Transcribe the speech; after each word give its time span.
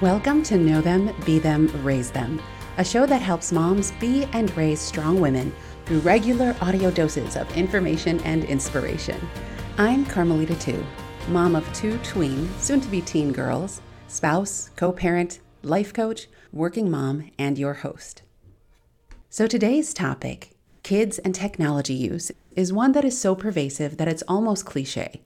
Welcome 0.00 0.44
to 0.44 0.56
Know 0.56 0.80
Them, 0.80 1.12
Be 1.26 1.40
Them, 1.40 1.66
Raise 1.82 2.12
Them, 2.12 2.40
a 2.76 2.84
show 2.84 3.04
that 3.04 3.20
helps 3.20 3.50
moms 3.50 3.90
be 3.98 4.28
and 4.32 4.56
raise 4.56 4.78
strong 4.78 5.20
women 5.20 5.52
through 5.86 5.98
regular 5.98 6.54
audio 6.60 6.92
doses 6.92 7.34
of 7.34 7.50
information 7.56 8.20
and 8.20 8.44
inspiration. 8.44 9.20
I'm 9.76 10.06
Carmelita 10.06 10.54
Tiu, 10.54 10.86
mom 11.30 11.56
of 11.56 11.66
two 11.74 11.98
tween, 12.04 12.48
soon 12.60 12.80
to 12.80 12.88
be 12.88 13.00
teen 13.00 13.32
girls, 13.32 13.80
spouse, 14.06 14.70
co 14.76 14.92
parent, 14.92 15.40
life 15.64 15.92
coach, 15.92 16.28
working 16.52 16.88
mom, 16.88 17.32
and 17.36 17.58
your 17.58 17.74
host. 17.74 18.22
So 19.30 19.48
today's 19.48 19.92
topic, 19.92 20.52
kids 20.84 21.18
and 21.18 21.34
technology 21.34 21.94
use, 21.94 22.30
is 22.54 22.72
one 22.72 22.92
that 22.92 23.04
is 23.04 23.20
so 23.20 23.34
pervasive 23.34 23.96
that 23.96 24.06
it's 24.06 24.22
almost 24.28 24.64
cliche. 24.64 25.22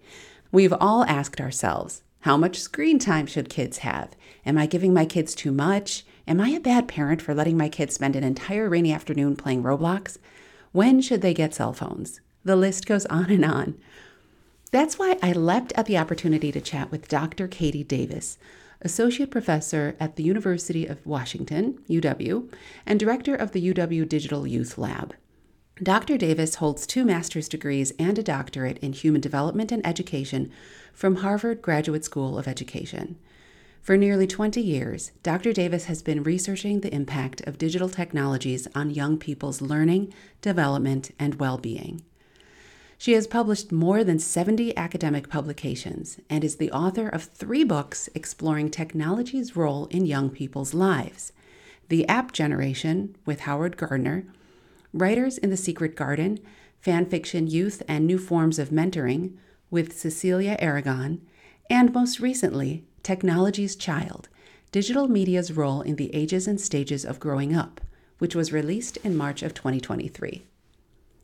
We've 0.51 0.73
all 0.73 1.05
asked 1.05 1.43
ourselves, 1.43 2.03
how 2.23 2.37
much 2.37 2.61
screen 2.61 3.01
time 3.01 3.27
should 3.27 3.49
kids 3.49 3.79
have? 3.79 4.15
Am 4.47 4.57
I 4.57 4.67
giving 4.67 4.95
my 4.95 5.05
kids 5.05 5.35
too 5.35 5.51
much? 5.51 6.05
Am 6.29 6.41
I 6.41 6.51
a 6.51 6.61
bad 6.61 6.87
parent 6.87 7.21
for 7.21 7.35
letting 7.35 7.57
my 7.57 7.69
kids 7.69 7.97
spend 7.97 8.15
an 8.15 8.23
entire 8.23 8.69
rainy 8.69 8.93
afternoon 8.93 9.35
playing 9.35 9.65
Roblox? 9.65 10.19
When 10.71 11.01
should 11.01 11.21
they 11.21 11.35
get 11.35 11.53
cell 11.53 11.73
phones? 11.73 12.21
The 12.45 12.55
list 12.55 12.87
goes 12.87 13.07
on 13.07 13.29
and 13.29 13.45
on. 13.45 13.77
That's 14.71 15.01
why 15.01 15.19
I 15.21 15.33
leapt 15.33 15.73
at 15.77 15.87
the 15.87 15.99
opportunity 15.99 16.53
to 16.53 16.61
chat 16.61 16.93
with 16.93 17.09
Dr. 17.09 17.49
Katie 17.49 17.83
Davis, 17.83 18.39
Associate 18.83 19.29
Professor 19.29 19.97
at 19.99 20.15
the 20.15 20.23
University 20.23 20.87
of 20.87 21.05
Washington, 21.05 21.81
UW, 21.91 22.49
and 22.87 23.01
Director 23.01 23.35
of 23.35 23.51
the 23.51 23.75
UW 23.75 24.09
Digital 24.09 24.47
Youth 24.47 24.79
Lab. 24.79 25.15
Dr. 25.81 26.19
Davis 26.19 26.57
holds 26.57 26.87
two 26.87 27.05
master's 27.05 27.49
degrees 27.49 27.93
and 27.99 28.19
a 28.19 28.23
doctorate 28.23 28.77
in 28.79 28.93
human 28.93 29.23
development 29.23 29.73
and 29.73 29.85
education 29.87 30.53
from 30.93 31.17
Harvard 31.17 31.63
Graduate 31.63 32.05
School 32.05 32.39
of 32.39 32.47
Education. 32.47 33.17
For 33.81 33.97
nearly 33.97 34.27
20 34.27 34.61
years, 34.61 35.13
Dr. 35.23 35.53
Davis 35.53 35.87
has 35.87 36.03
been 36.03 36.23
researching 36.23 36.81
the 36.81 36.95
impact 36.95 37.41
of 37.43 37.57
digital 37.57 37.89
technologies 37.89 38.69
on 38.75 38.91
young 38.91 39.19
people's 39.19 39.63
learning, 39.63 40.13
development, 40.43 41.11
and 41.19 41.37
well 41.37 41.57
being. 41.57 42.03
She 42.99 43.15
has 43.15 43.27
published 43.27 43.73
more 43.73 44.05
than 44.05 44.19
70 44.19 44.77
academic 44.77 45.31
publications 45.31 46.21
and 46.29 46.45
is 46.45 46.57
the 46.57 46.71
author 46.71 47.09
of 47.09 47.25
three 47.25 47.65
books 47.65 48.11
exploring 48.15 48.71
technology's 48.71 49.57
role 49.57 49.87
in 49.87 50.05
young 50.05 50.29
people's 50.31 50.75
lives 50.75 51.33
The 51.89 52.07
App 52.07 52.31
Generation 52.31 53.17
with 53.25 53.41
Howard 53.41 53.77
Gardner, 53.79 54.27
Writers 54.93 55.39
in 55.39 55.49
the 55.49 55.57
Secret 55.57 55.97
Garden 55.97 56.39
Fanfiction 56.85 57.51
Youth 57.51 57.83
and 57.89 58.07
New 58.07 58.19
Forms 58.19 58.59
of 58.59 58.71
Mentoring 58.71 59.37
with 59.71 59.97
Cecilia 59.97 60.57
Aragon, 60.59 61.23
and 61.71 61.95
most 61.95 62.21
recently, 62.21 62.85
Technology's 63.03 63.75
Child 63.75 64.29
Digital 64.71 65.09
Media's 65.09 65.53
Role 65.53 65.81
in 65.81 65.97
the 65.97 66.15
Ages 66.15 66.47
and 66.47 66.61
Stages 66.61 67.05
of 67.05 67.21
Growing 67.21 67.55
Up, 67.57 67.81
which 68.19 68.35
was 68.35 68.53
released 68.53 68.99
in 68.99 69.17
March 69.17 69.43
of 69.43 69.55
2023. 69.55 70.45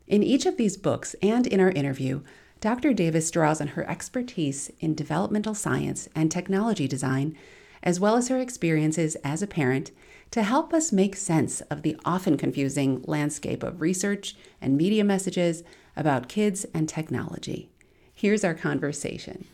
In 0.07 0.23
each 0.23 0.47
of 0.47 0.57
these 0.57 0.77
books 0.77 1.15
and 1.21 1.45
in 1.45 1.59
our 1.59 1.71
interview, 1.71 2.21
Dr. 2.61 2.93
Davis 2.93 3.29
draws 3.29 3.61
on 3.61 3.69
her 3.69 3.87
expertise 3.89 4.71
in 4.79 4.95
developmental 4.95 5.53
science 5.53 6.09
and 6.15 6.31
technology 6.31 6.87
design, 6.87 7.35
as 7.83 7.99
well 7.99 8.17
as 8.17 8.27
her 8.27 8.39
experiences 8.39 9.15
as 9.23 9.43
a 9.43 9.47
parent, 9.47 9.91
to 10.31 10.43
help 10.43 10.73
us 10.73 10.91
make 10.91 11.15
sense 11.15 11.61
of 11.61 11.81
the 11.81 11.97
often 12.05 12.37
confusing 12.37 13.03
landscape 13.05 13.63
of 13.63 13.81
research 13.81 14.35
and 14.61 14.77
media 14.77 15.03
messages 15.03 15.63
about 15.95 16.29
kids 16.29 16.65
and 16.73 16.87
technology. 16.87 17.69
Here's 18.13 18.43
our 18.43 18.53
conversation. 18.53 19.45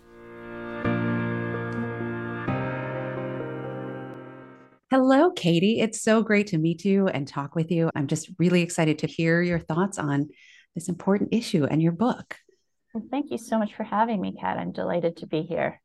Hello, 4.92 5.32
Katie. 5.32 5.80
It's 5.80 6.02
so 6.02 6.22
great 6.22 6.48
to 6.48 6.58
meet 6.58 6.86
you 6.86 7.08
and 7.08 7.28
talk 7.28 7.56
with 7.56 7.72
you. 7.72 7.90
I'm 7.96 8.08
just 8.08 8.30
really 8.38 8.62
excited 8.62 9.00
to 9.00 9.08
hear 9.08 9.42
your 9.42 9.60
thoughts 9.60 9.98
on 9.98 10.30
this 10.74 10.90
important 10.90 11.34
issue 11.34 11.66
and 11.66 11.82
your 11.82 11.92
book. 11.92 12.38
Thank 13.12 13.32
you 13.32 13.38
so 13.38 13.58
much 13.58 13.74
for 13.76 13.84
having 13.84 14.22
me, 14.22 14.36
Cat. 14.40 14.58
I'm 14.58 14.72
delighted 14.72 15.18
to 15.18 15.28
be 15.28 15.42
here. 15.42 15.82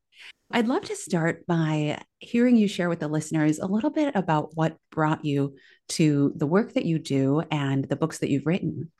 I'd 0.53 0.67
love 0.67 0.83
to 0.87 0.97
start 0.97 1.47
by 1.47 2.03
hearing 2.19 2.57
you 2.57 2.67
share 2.67 2.89
with 2.89 3.01
the 3.01 3.09
listeners 3.09 3.61
a 3.61 3.67
little 3.67 3.91
bit 3.91 4.17
about 4.17 4.51
what 4.55 4.77
brought 4.91 5.25
you 5.25 5.55
to 5.91 6.33
the 6.35 6.47
work 6.47 6.75
that 6.75 6.85
you 6.85 6.99
do 6.99 7.43
and 7.53 7.85
the 7.85 7.97
books 7.97 8.19
that 8.19 8.31
you've 8.31 8.47
written. 8.47 8.91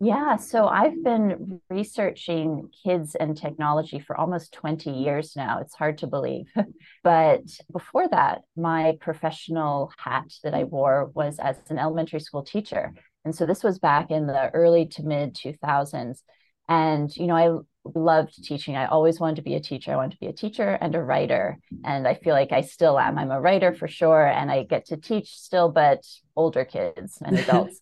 Yeah, 0.00 0.36
so 0.36 0.68
I've 0.68 1.02
been 1.02 1.60
researching 1.68 2.70
kids 2.84 3.16
and 3.16 3.36
technology 3.36 3.98
for 3.98 4.16
almost 4.16 4.52
20 4.52 4.90
years 4.90 5.34
now. 5.34 5.58
It's 5.58 5.74
hard 5.74 5.98
to 5.98 6.06
believe. 6.06 6.46
but 7.02 7.42
before 7.72 8.08
that, 8.08 8.42
my 8.56 8.96
professional 9.00 9.92
hat 9.98 10.32
that 10.44 10.54
I 10.54 10.64
wore 10.64 11.10
was 11.14 11.40
as 11.40 11.56
an 11.68 11.78
elementary 11.78 12.20
school 12.20 12.44
teacher. 12.44 12.94
And 13.24 13.34
so 13.34 13.44
this 13.44 13.64
was 13.64 13.80
back 13.80 14.12
in 14.12 14.28
the 14.28 14.50
early 14.54 14.86
to 14.86 15.02
mid 15.02 15.34
2000s. 15.34 16.22
And, 16.68 17.14
you 17.16 17.26
know, 17.26 17.36
I 17.36 17.88
loved 17.98 18.44
teaching. 18.44 18.76
I 18.76 18.86
always 18.86 19.18
wanted 19.18 19.36
to 19.36 19.42
be 19.42 19.54
a 19.54 19.60
teacher. 19.60 19.92
I 19.92 19.96
wanted 19.96 20.12
to 20.12 20.20
be 20.20 20.26
a 20.26 20.32
teacher 20.32 20.78
and 20.80 20.94
a 20.94 21.02
writer. 21.02 21.58
And 21.84 22.06
I 22.06 22.14
feel 22.14 22.34
like 22.34 22.52
I 22.52 22.60
still 22.60 22.98
am. 22.98 23.18
I'm 23.18 23.30
a 23.30 23.40
writer 23.40 23.74
for 23.74 23.88
sure. 23.88 24.26
And 24.26 24.50
I 24.50 24.64
get 24.64 24.86
to 24.86 24.96
teach 24.96 25.38
still, 25.38 25.70
but 25.70 26.04
older 26.36 26.64
kids 26.64 27.18
and 27.24 27.38
adults 27.38 27.80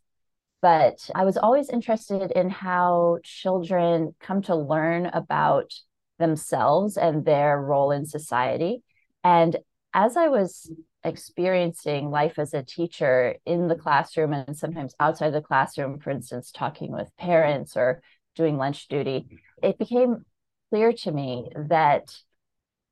but 0.62 1.08
I 1.14 1.24
was 1.24 1.36
always 1.36 1.68
interested 1.68 2.32
in 2.32 2.50
how 2.50 3.18
children 3.22 4.14
come 4.20 4.42
to 4.42 4.56
learn 4.56 5.06
about 5.06 5.72
themselves 6.18 6.96
and 6.96 7.24
their 7.24 7.60
role 7.60 7.90
in 7.90 8.06
society. 8.06 8.82
And 9.22 9.56
as 9.94 10.16
I 10.16 10.28
was 10.28 10.70
experiencing 11.04 12.10
life 12.10 12.38
as 12.38 12.52
a 12.52 12.64
teacher 12.64 13.36
in 13.44 13.68
the 13.68 13.76
classroom 13.76 14.32
and 14.32 14.56
sometimes 14.56 14.94
outside 14.98 15.30
the 15.30 15.40
classroom, 15.40 16.00
for 16.00 16.10
instance, 16.10 16.50
talking 16.50 16.90
with 16.90 17.16
parents 17.16 17.76
or 17.76 18.02
doing 18.36 18.56
lunch 18.56 18.88
duty, 18.88 19.26
it 19.62 19.78
became 19.78 20.24
clear 20.70 20.92
to 20.92 21.12
me 21.12 21.50
that 21.68 22.14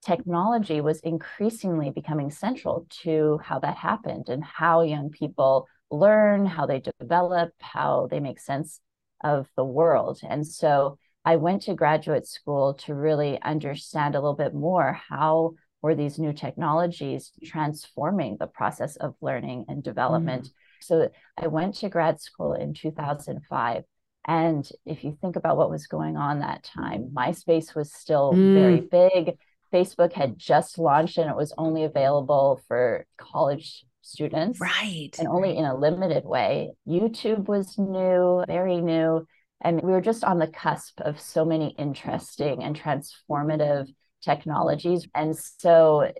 technology 0.04 0.80
was 0.80 1.00
increasingly 1.00 1.90
becoming 1.90 2.30
central 2.30 2.86
to 2.90 3.40
how 3.42 3.58
that 3.58 3.76
happened 3.76 4.28
and 4.28 4.44
how 4.44 4.82
young 4.82 5.10
people 5.10 5.66
learn, 5.90 6.44
how 6.46 6.66
they 6.66 6.82
develop, 7.00 7.50
how 7.60 8.08
they 8.10 8.20
make 8.20 8.40
sense 8.40 8.80
of 9.22 9.48
the 9.56 9.64
world. 9.64 10.20
And 10.28 10.46
so 10.46 10.98
I 11.24 11.36
went 11.36 11.62
to 11.62 11.74
graduate 11.74 12.26
school 12.26 12.74
to 12.74 12.94
really 12.94 13.40
understand 13.40 14.14
a 14.14 14.20
little 14.20 14.36
bit 14.36 14.54
more 14.54 15.00
how 15.08 15.54
were 15.80 15.94
these 15.94 16.18
new 16.18 16.32
technologies 16.32 17.32
transforming 17.42 18.36
the 18.38 18.46
process 18.46 18.96
of 18.96 19.14
learning 19.20 19.66
and 19.68 19.82
development. 19.82 20.44
Mm. 20.44 20.50
So 20.80 21.08
I 21.38 21.46
went 21.46 21.76
to 21.76 21.88
grad 21.88 22.20
school 22.20 22.52
in 22.52 22.74
2005. 22.74 23.84
And 24.26 24.68
if 24.86 25.04
you 25.04 25.16
think 25.20 25.36
about 25.36 25.56
what 25.56 25.70
was 25.70 25.86
going 25.86 26.16
on 26.16 26.40
that 26.40 26.62
time, 26.62 27.10
MySpace 27.14 27.74
was 27.74 27.92
still 27.92 28.32
mm. 28.32 28.54
very 28.54 28.80
big. 28.80 29.36
Facebook 29.72 30.12
had 30.12 30.38
just 30.38 30.78
launched 30.78 31.18
and 31.18 31.28
it 31.28 31.36
was 31.36 31.52
only 31.58 31.84
available 31.84 32.60
for 32.68 33.06
college 33.18 33.84
students. 34.02 34.60
Right. 34.60 35.10
And 35.18 35.28
only 35.28 35.56
in 35.56 35.64
a 35.64 35.76
limited 35.76 36.24
way. 36.24 36.72
YouTube 36.88 37.48
was 37.48 37.76
new, 37.78 38.44
very 38.46 38.80
new. 38.80 39.26
And 39.62 39.80
we 39.82 39.92
were 39.92 40.00
just 40.00 40.24
on 40.24 40.38
the 40.38 40.46
cusp 40.46 41.00
of 41.00 41.20
so 41.20 41.44
many 41.44 41.74
interesting 41.78 42.62
and 42.62 42.78
transformative 42.78 43.88
technologies. 44.22 45.06
And 45.14 45.36
so 45.36 46.12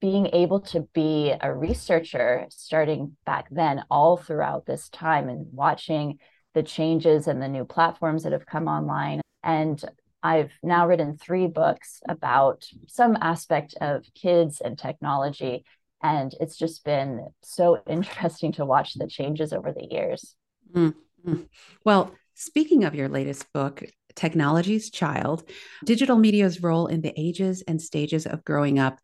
being 0.00 0.28
able 0.32 0.60
to 0.60 0.86
be 0.94 1.34
a 1.40 1.52
researcher 1.52 2.46
starting 2.50 3.16
back 3.26 3.46
then, 3.50 3.84
all 3.90 4.16
throughout 4.16 4.66
this 4.66 4.88
time, 4.88 5.28
and 5.28 5.46
watching 5.52 6.18
the 6.54 6.62
changes 6.62 7.26
and 7.26 7.40
the 7.42 7.48
new 7.48 7.64
platforms 7.64 8.22
that 8.22 8.32
have 8.32 8.46
come 8.46 8.68
online. 8.68 9.20
And 9.42 9.82
I've 10.22 10.50
now 10.62 10.86
written 10.86 11.16
three 11.16 11.46
books 11.46 12.00
about 12.08 12.66
some 12.88 13.16
aspect 13.20 13.74
of 13.80 14.04
kids 14.14 14.60
and 14.60 14.78
technology 14.78 15.64
and 16.02 16.34
it's 16.40 16.56
just 16.56 16.84
been 16.84 17.26
so 17.42 17.80
interesting 17.88 18.52
to 18.52 18.64
watch 18.64 18.94
the 18.94 19.06
changes 19.06 19.52
over 19.52 19.72
the 19.72 19.86
years. 19.90 20.34
Mm-hmm. 20.72 21.42
Well, 21.84 22.14
speaking 22.34 22.84
of 22.84 22.94
your 22.94 23.08
latest 23.08 23.52
book, 23.52 23.82
Technology's 24.14 24.90
Child 24.90 25.48
Digital 25.84 26.16
Media's 26.16 26.62
Role 26.62 26.86
in 26.88 27.02
the 27.02 27.14
Ages 27.16 27.62
and 27.66 27.80
Stages 27.80 28.26
of 28.26 28.44
Growing 28.44 28.78
Up. 28.78 28.98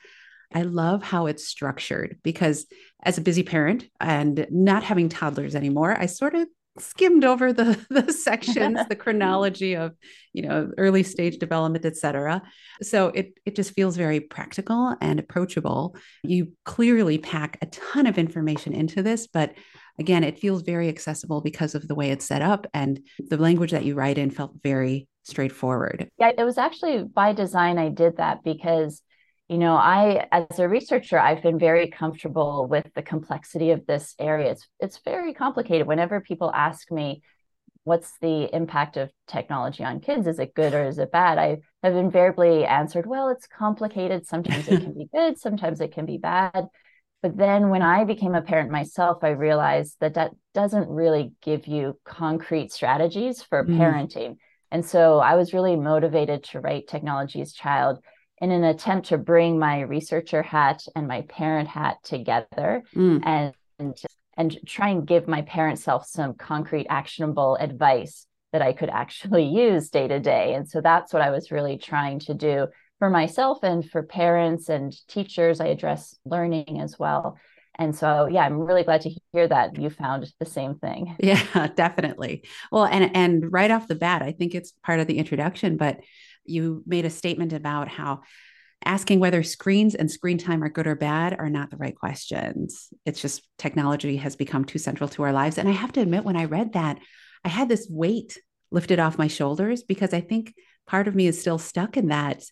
I 0.53 0.63
love 0.63 1.03
how 1.03 1.27
it's 1.27 1.47
structured 1.47 2.19
because 2.23 2.67
as 3.03 3.19
a 3.19 3.23
busy 3.23 3.43
parent 3.43 3.87
and 4.01 4.47
not 4.51 4.85
having 4.85 5.09
toddlers 5.09 5.55
anymore, 5.55 5.97
I 5.99 6.07
sort 6.07 6.35
of 6.35 6.49
skimmed 6.79 7.25
over 7.25 7.53
the 7.53 7.79
the 7.91 8.13
sections 8.13 8.79
the 8.89 8.97
chronology 8.97 9.75
of 9.77 9.93
you 10.33 10.43
know 10.43 10.71
early 10.77 11.03
stage 11.03 11.39
development 11.39 11.85
etc 11.85 12.43
so 12.83 13.09
it 13.09 13.39
it 13.45 13.55
just 13.55 13.75
feels 13.75 13.97
very 13.97 14.21
practical 14.21 14.95
and 15.01 15.19
approachable. 15.19 15.97
You 16.23 16.53
clearly 16.65 17.19
pack 17.19 17.59
a 17.63 17.67
ton 17.67 18.07
of 18.07 18.19
information 18.19 18.73
into 18.73 19.03
this 19.03 19.27
but 19.27 19.55
again 19.99 20.25
it 20.25 20.39
feels 20.39 20.63
very 20.63 20.89
accessible 20.89 21.41
because 21.41 21.75
of 21.75 21.87
the 21.87 21.95
way 21.95 22.11
it's 22.11 22.27
set 22.27 22.43
up 22.43 22.67
and 22.75 23.01
the 23.19 23.37
language 23.37 23.71
that 23.71 23.85
you 23.85 23.95
write 23.95 24.19
in 24.19 24.31
felt 24.31 24.53
very 24.63 25.09
straightforward. 25.23 26.11
Yeah 26.19 26.33
it 26.37 26.45
was 26.45 26.59
actually 26.59 27.05
by 27.05 27.33
design 27.33 27.79
i 27.79 27.89
did 27.89 28.17
that 28.17 28.43
because 28.45 29.03
you 29.49 29.59
know, 29.59 29.75
I, 29.75 30.27
as 30.33 30.59
a 30.59 30.69
researcher, 30.69 31.19
I've 31.19 31.43
been 31.43 31.59
very 31.59 31.91
comfortable 31.91 32.67
with 32.67 32.87
the 32.95 33.03
complexity 33.03 33.71
of 33.73 33.87
this 33.87 34.15
area. 34.19 34.53
It's, 34.53 34.67
it's 34.81 35.01
very 35.05 35.35
complicated. 35.35 35.87
Whenever 35.87 36.21
people 36.21 36.51
ask 36.55 36.91
me, 36.91 37.23
what's 37.85 38.17
the 38.23 38.49
impact 38.55 38.97
of 38.97 39.11
technology 39.29 39.85
on 39.85 40.01
kids? 40.01 40.27
Is 40.27 40.39
it 40.39 40.55
good 40.55 40.73
or 40.73 40.87
is 40.87 40.99
it 40.99 41.13
bad? 41.13 41.37
I 41.37 41.59
have 41.83 41.95
invariably 41.95 42.65
answered, 42.65 43.05
well, 43.05 43.29
it's 43.29 43.47
complicated. 43.47 44.27
Sometimes 44.27 44.67
it 44.67 44.81
can 44.81 44.95
be 44.99 45.09
good, 45.15 45.39
sometimes 45.39 45.83
it 45.83 45.93
can 45.93 46.07
be 46.07 46.17
bad. 46.17 46.67
But 47.23 47.37
then 47.37 47.69
when 47.69 47.83
I 47.83 48.05
became 48.05 48.35
a 48.35 48.43
parent 48.43 48.71
myself, 48.71 49.19
I 49.23 49.31
realized 49.31 49.97
that 50.01 50.15
that 50.15 50.33
doesn't 50.55 50.89
really 50.89 51.33
give 51.43 51.67
you 51.67 51.99
concrete 52.05 52.73
strategies 52.73 53.43
for 53.43 53.65
mm. 53.65 53.77
parenting. 53.77 54.37
And 54.71 54.85
so 54.85 55.21
I 55.21 55.35
was 55.37 55.55
really 55.55 55.77
motivated 55.77 56.45
to 56.45 56.61
write 56.61 56.89
Technology's 56.89 57.53
Child 57.53 58.01
in 58.41 58.51
an 58.51 58.65
attempt 58.65 59.09
to 59.09 59.19
bring 59.19 59.59
my 59.59 59.81
researcher 59.81 60.43
hat 60.43 60.85
and 60.97 61.07
my 61.07 61.23
parent 61.23 61.69
hat 61.69 61.99
together 62.03 62.83
mm. 62.95 63.21
and, 63.25 63.55
and 63.79 63.97
and 64.37 64.59
try 64.67 64.89
and 64.89 65.07
give 65.07 65.29
my 65.29 65.43
parent 65.43 65.79
self 65.79 66.07
some 66.07 66.35
concrete 66.35 66.87
actionable 66.89 67.57
advice 67.57 68.27
that 68.53 68.63
I 68.63 68.73
could 68.73 68.91
actually 68.91 69.45
use 69.45 69.91
day 69.91 70.09
to 70.09 70.21
day. 70.21 70.55
And 70.55 70.69
so 70.69 70.81
that's 70.81 71.13
what 71.13 71.23
I 71.23 71.31
was 71.31 71.51
really 71.51 71.79
trying 71.79 72.21
to 72.21 72.35
do 72.35 72.69
for 72.99 73.11
myself 73.11 73.63
and 73.63 73.89
for 73.89 74.03
parents 74.03 74.69
and 74.69 74.95
teachers. 75.09 75.61
I 75.61 75.67
address 75.67 76.17
learning 76.25 76.81
as 76.81 76.99
well. 76.99 77.39
And 77.77 77.95
so 77.95 78.29
yeah, 78.31 78.43
I'm 78.45 78.59
really 78.59 78.85
glad 78.85 79.01
to 79.01 79.11
hear 79.33 79.49
that 79.49 79.81
you 79.81 79.91
found 79.91 80.33
the 80.39 80.47
same 80.47 80.77
thing. 80.77 81.17
Yeah, 81.19 81.69
definitely. 81.75 82.45
Well, 82.71 82.85
and 82.85 83.17
and 83.17 83.53
right 83.53 83.71
off 83.71 83.89
the 83.89 83.97
bat, 83.97 84.23
I 84.23 84.31
think 84.31 84.55
it's 84.55 84.73
part 84.85 85.01
of 85.01 85.09
the 85.09 85.19
introduction, 85.19 85.77
but 85.77 85.99
you 86.45 86.83
made 86.87 87.05
a 87.05 87.11
statement 87.11 87.53
about 87.53 87.89
how 87.89 88.21
asking 88.85 89.21
whether 89.21 89.43
screens 89.43 89.95
and 89.95 90.11
screen 90.11 90.39
time 90.39 90.63
are 90.63 90.69
good 90.69 90.87
or 90.87 90.95
bad 90.95 91.37
are 91.39 91.49
not 91.49 91.71
the 91.71 91.77
right 91.77 91.97
questions. 91.97 92.89
It's 93.07 93.21
just 93.21 93.43
technology 93.59 94.17
has 94.19 94.37
become 94.37 94.65
too 94.65 94.79
central 94.79 95.09
to 95.11 95.23
our 95.23 95.33
lives. 95.33 95.59
And 95.59 95.69
I 95.69 95.73
have 95.73 95.93
to 95.93 96.01
admit, 96.01 96.25
when 96.25 96.37
I 96.37 96.45
read 96.45 96.75
that, 96.75 96.99
I 97.45 97.49
had 97.49 97.69
this 97.69 97.87
weight 97.91 98.39
lifted 98.71 98.99
off 98.99 99.19
my 99.19 99.29
shoulders 99.29 99.83
because 99.83 100.13
I 100.13 100.21
think 100.21 100.55
part 100.87 101.09
of 101.09 101.15
me 101.15 101.27
is 101.27 101.41
still 101.41 101.59
stuck 101.59 101.97
in 101.97 102.09
that 102.09 102.45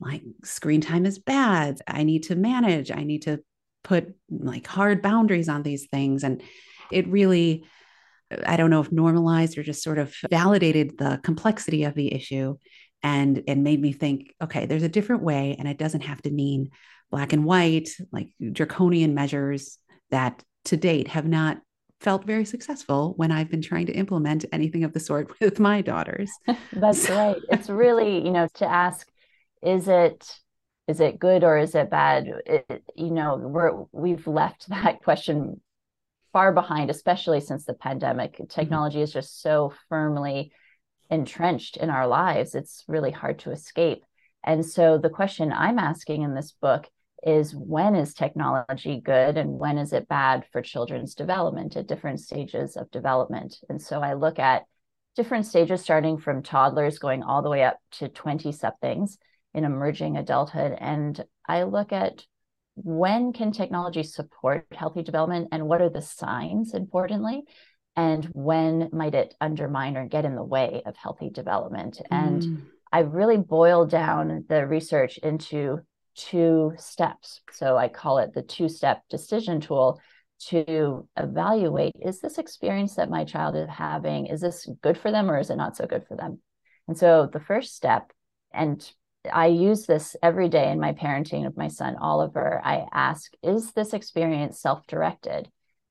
like 0.00 0.22
screen 0.44 0.80
time 0.80 1.06
is 1.06 1.18
bad. 1.18 1.80
I 1.86 2.04
need 2.04 2.24
to 2.24 2.34
manage, 2.34 2.90
I 2.90 3.04
need 3.04 3.22
to 3.22 3.40
put 3.84 4.14
like 4.30 4.66
hard 4.66 5.02
boundaries 5.02 5.48
on 5.48 5.62
these 5.62 5.86
things. 5.90 6.24
And 6.24 6.42
it 6.90 7.06
really, 7.08 7.64
I 8.46 8.56
don't 8.56 8.70
know 8.70 8.80
if 8.80 8.92
normalized 8.92 9.58
or 9.58 9.62
just 9.62 9.82
sort 9.82 9.98
of 9.98 10.14
validated 10.30 10.96
the 10.98 11.20
complexity 11.22 11.84
of 11.84 11.94
the 11.94 12.12
issue 12.14 12.56
and 13.02 13.42
and 13.48 13.64
made 13.64 13.80
me 13.80 13.92
think 13.92 14.34
okay 14.42 14.66
there's 14.66 14.82
a 14.82 14.88
different 14.88 15.22
way 15.22 15.56
and 15.58 15.66
it 15.66 15.78
doesn't 15.78 16.02
have 16.02 16.20
to 16.20 16.30
mean 16.30 16.70
black 17.10 17.32
and 17.32 17.44
white 17.44 17.88
like 18.12 18.28
draconian 18.52 19.14
measures 19.14 19.78
that 20.10 20.42
to 20.64 20.76
date 20.76 21.08
have 21.08 21.26
not 21.26 21.58
felt 22.00 22.24
very 22.24 22.44
successful 22.44 23.12
when 23.16 23.30
I've 23.30 23.50
been 23.50 23.62
trying 23.62 23.86
to 23.86 23.92
implement 23.92 24.46
anything 24.52 24.84
of 24.84 24.92
the 24.92 25.00
sort 25.00 25.30
with 25.40 25.60
my 25.60 25.82
daughters. 25.82 26.30
That's 26.72 27.06
so. 27.06 27.14
right. 27.14 27.42
It's 27.50 27.68
really, 27.68 28.24
you 28.24 28.30
know, 28.30 28.48
to 28.54 28.66
ask, 28.66 29.08
is 29.62 29.88
it 29.88 30.26
is 30.88 30.98
it 30.98 31.20
good 31.20 31.44
or 31.44 31.56
is 31.56 31.74
it 31.74 31.90
bad? 31.90 32.26
It, 32.46 32.82
you 32.96 33.10
know, 33.10 33.36
we're 33.36 33.84
we've 33.92 34.26
left 34.26 34.68
that 34.70 35.02
question 35.02 35.60
far 36.32 36.52
behind, 36.52 36.90
especially 36.90 37.40
since 37.40 37.64
the 37.64 37.74
pandemic. 37.74 38.34
Mm-hmm. 38.34 38.46
Technology 38.46 38.96
mm-hmm. 38.96 39.04
is 39.04 39.12
just 39.12 39.42
so 39.42 39.72
firmly 39.88 40.52
entrenched 41.10 41.76
in 41.76 41.90
our 41.90 42.06
lives, 42.06 42.54
it's 42.54 42.84
really 42.88 43.10
hard 43.10 43.40
to 43.40 43.50
escape. 43.50 44.04
And 44.44 44.64
so 44.64 44.98
the 44.98 45.10
question 45.10 45.52
I'm 45.52 45.78
asking 45.78 46.22
in 46.22 46.34
this 46.34 46.52
book 46.52 46.88
is 47.22 47.54
when 47.54 47.94
is 47.94 48.14
technology 48.14 49.00
good 49.04 49.36
and 49.36 49.58
when 49.58 49.76
is 49.76 49.92
it 49.92 50.08
bad 50.08 50.46
for 50.52 50.62
children's 50.62 51.14
development 51.14 51.76
at 51.76 51.86
different 51.86 52.20
stages 52.20 52.76
of 52.76 52.90
development? 52.90 53.58
And 53.68 53.80
so 53.80 54.00
I 54.00 54.14
look 54.14 54.38
at 54.38 54.64
different 55.16 55.44
stages 55.46 55.82
starting 55.82 56.18
from 56.18 56.42
toddlers 56.42 56.98
going 56.98 57.22
all 57.22 57.42
the 57.42 57.50
way 57.50 57.62
up 57.62 57.78
to 57.92 58.08
20 58.08 58.52
somethings 58.52 59.18
in 59.52 59.64
emerging 59.64 60.16
adulthood 60.16 60.76
and 60.78 61.22
I 61.46 61.64
look 61.64 61.92
at 61.92 62.24
when 62.76 63.32
can 63.32 63.52
technology 63.52 64.04
support 64.04 64.66
healthy 64.72 65.02
development 65.02 65.48
and 65.52 65.66
what 65.66 65.82
are 65.82 65.90
the 65.90 66.00
signs 66.00 66.72
importantly 66.72 67.42
and 68.00 68.24
when 68.32 68.88
might 68.92 69.14
it 69.14 69.34
undermine 69.42 69.96
or 69.96 70.06
get 70.06 70.24
in 70.24 70.34
the 70.34 70.42
way 70.42 70.82
of 70.86 70.96
healthy 70.96 71.28
development 71.28 72.00
and 72.10 72.42
mm. 72.42 72.62
i 72.92 73.00
really 73.00 73.36
boil 73.36 73.86
down 73.86 74.44
the 74.48 74.66
research 74.66 75.18
into 75.18 75.78
two 76.14 76.72
steps 76.76 77.40
so 77.52 77.76
i 77.76 77.88
call 77.88 78.18
it 78.18 78.32
the 78.32 78.42
two 78.42 78.68
step 78.68 79.02
decision 79.10 79.60
tool 79.60 80.00
to 80.38 81.06
evaluate 81.18 81.92
is 82.00 82.20
this 82.20 82.38
experience 82.38 82.94
that 82.94 83.10
my 83.10 83.24
child 83.24 83.54
is 83.54 83.68
having 83.68 84.26
is 84.26 84.40
this 84.40 84.66
good 84.82 84.96
for 84.96 85.10
them 85.10 85.30
or 85.30 85.38
is 85.38 85.50
it 85.50 85.56
not 85.56 85.76
so 85.76 85.86
good 85.86 86.04
for 86.08 86.16
them 86.16 86.40
and 86.88 86.96
so 86.96 87.28
the 87.30 87.40
first 87.40 87.74
step 87.76 88.10
and 88.52 88.90
I 89.30 89.48
use 89.48 89.84
this 89.84 90.16
every 90.22 90.48
day 90.48 90.70
in 90.70 90.80
my 90.80 90.94
parenting 90.94 91.46
of 91.46 91.54
my 91.54 91.68
son 91.68 91.96
Oliver. 91.96 92.58
I 92.64 92.86
ask, 92.90 93.30
is 93.42 93.72
this 93.72 93.92
experience 93.92 94.58
self 94.58 94.86
directed? 94.86 95.50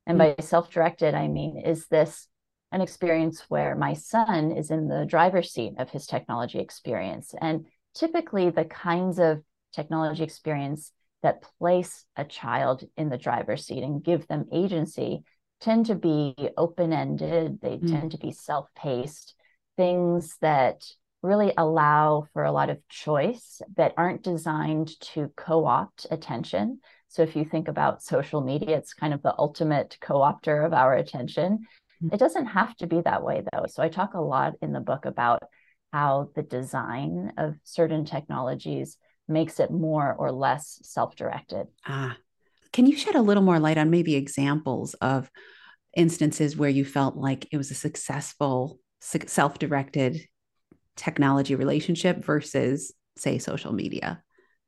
And 0.10 0.18
by 0.18 0.36
self 0.40 0.72
directed, 0.72 1.14
I 1.14 1.28
mean, 1.28 1.62
is 1.64 1.88
this 1.88 2.28
an 2.72 2.82
experience 2.82 3.46
where 3.48 3.76
my 3.76 3.94
son 3.94 4.52
is 4.52 4.72
in 4.72 4.88
the 4.88 5.06
driver's 5.06 5.52
seat 5.52 5.76
of 5.78 5.92
his 5.92 6.08
technology 6.08 6.60
experience? 6.60 7.36
And 7.40 7.68
typically, 7.94 8.50
the 8.50 8.66
kinds 8.66 9.20
of 9.20 9.44
technology 9.72 10.24
experience 10.24 10.92
that 11.22 11.44
place 11.60 12.06
a 12.16 12.26
child 12.26 12.84
in 12.98 13.10
the 13.10 13.18
driver's 13.18 13.68
seat 13.68 13.84
and 13.84 14.04
give 14.04 14.28
them 14.28 14.46
agency 14.52 15.22
tend 15.62 15.86
to 15.88 15.96
be 15.96 16.36
open 16.58 16.92
ended, 16.92 17.60
they 17.62 17.78
mm. 17.78 17.92
tend 17.92 18.12
to 18.12 18.18
be 18.18 18.32
self 18.32 18.68
paced, 18.76 19.36
things 19.78 20.38
that 20.42 20.86
really 21.22 21.54
allow 21.56 22.26
for 22.34 22.46
a 22.46 22.52
lot 22.52 22.72
of 22.72 22.88
choice 22.88 23.62
that 23.76 23.94
aren't 23.96 24.24
designed 24.24 25.00
to 25.02 25.32
co 25.36 25.66
opt 25.66 26.08
attention 26.10 26.80
so 27.10 27.24
if 27.24 27.36
you 27.36 27.44
think 27.44 27.68
about 27.68 28.04
social 28.04 28.40
media, 28.40 28.78
it's 28.78 28.94
kind 28.94 29.14
of 29.16 29.24
the 29.24 29.34
ultimate 29.38 29.98
co-opter 30.00 30.64
of 30.64 30.74
our 30.74 30.94
attention. 30.94 31.66
Mm-hmm. 32.04 32.14
It 32.14 32.20
doesn't 32.20 32.46
have 32.46 32.76
to 32.78 32.88
be 32.88 33.02
that 33.02 33.24
way 33.24 33.44
though. 33.52 33.66
So 33.68 33.82
I 33.82 33.90
talk 33.90 34.14
a 34.14 34.22
lot 34.22 34.54
in 34.62 34.74
the 34.74 34.80
book 34.80 35.06
about 35.06 35.42
how 35.92 36.30
the 36.36 36.44
design 36.44 37.34
of 37.38 37.56
certain 37.64 38.06
technologies 38.06 38.98
makes 39.28 39.60
it 39.60 39.72
more 39.72 40.14
or 40.14 40.32
less 40.32 40.80
self-directed. 40.84 41.68
Ah. 41.86 42.16
Can 42.72 42.86
you 42.86 42.96
shed 42.96 43.16
a 43.16 43.22
little 43.24 43.42
more 43.42 43.60
light 43.60 43.80
on 43.80 43.89
maybe 43.89 44.16
examples 44.16 44.94
of 44.96 45.32
instances 45.98 46.56
where 46.56 46.70
you 46.70 46.86
felt 46.86 47.16
like 47.16 47.48
it 47.51 47.58
was 47.58 47.72
a 47.72 47.75
successful 47.75 48.80
self-directed 49.00 50.22
technology 50.96 51.56
relationship 51.56 52.24
versus 52.24 52.94
say 53.18 53.39
social 53.39 53.74
media? 53.74 54.22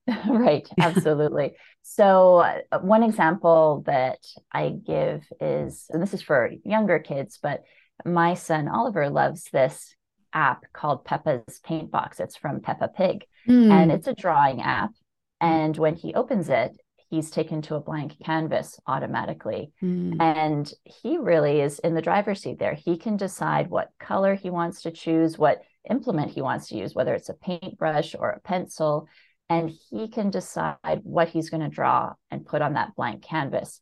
right, 0.27 0.67
absolutely. 0.79 1.51
So, 1.83 2.38
uh, 2.71 2.79
one 2.79 3.03
example 3.03 3.83
that 3.85 4.19
I 4.51 4.69
give 4.69 5.25
is, 5.39 5.85
and 5.89 6.01
this 6.01 6.13
is 6.13 6.21
for 6.21 6.51
younger 6.63 7.00
kids, 7.00 7.39
but 7.41 7.63
my 8.05 8.33
son 8.33 8.67
Oliver 8.67 9.09
loves 9.09 9.50
this 9.51 9.95
app 10.33 10.63
called 10.73 11.05
Peppa's 11.05 11.59
Paint 11.63 11.91
Box. 11.91 12.19
It's 12.19 12.38
from 12.38 12.61
Peppa 12.61 12.88
Pig, 12.88 13.25
mm. 13.47 13.71
and 13.71 13.91
it's 13.91 14.07
a 14.07 14.15
drawing 14.15 14.61
app. 14.61 14.91
And 15.39 15.75
when 15.75 15.95
he 15.95 16.13
opens 16.13 16.50
it, 16.50 16.77
he's 17.09 17.29
taken 17.29 17.61
to 17.63 17.75
a 17.75 17.81
blank 17.81 18.15
canvas 18.23 18.79
automatically. 18.88 19.71
Mm. 19.83 20.21
And 20.21 20.73
he 20.85 21.17
really 21.17 21.59
is 21.61 21.79
in 21.79 21.93
the 21.93 22.01
driver's 22.01 22.41
seat 22.41 22.57
there. 22.57 22.73
He 22.73 22.97
can 22.97 23.17
decide 23.17 23.69
what 23.69 23.89
color 24.00 24.35
he 24.35 24.50
wants 24.50 24.83
to 24.83 24.91
choose, 24.91 25.38
what 25.38 25.61
implement 25.89 26.31
he 26.31 26.41
wants 26.41 26.69
to 26.69 26.77
use, 26.77 26.95
whether 26.95 27.13
it's 27.13 27.29
a 27.29 27.33
paintbrush 27.33 28.15
or 28.17 28.29
a 28.29 28.39
pencil 28.39 29.07
and 29.51 29.70
he 29.89 30.08
can 30.08 30.29
decide 30.29 31.01
what 31.03 31.27
he's 31.27 31.50
going 31.50 31.62
to 31.62 31.67
draw 31.67 32.13
and 32.29 32.46
put 32.46 32.62
on 32.62 32.74
that 32.74 32.96
blank 32.96 33.22
canvas. 33.22 33.81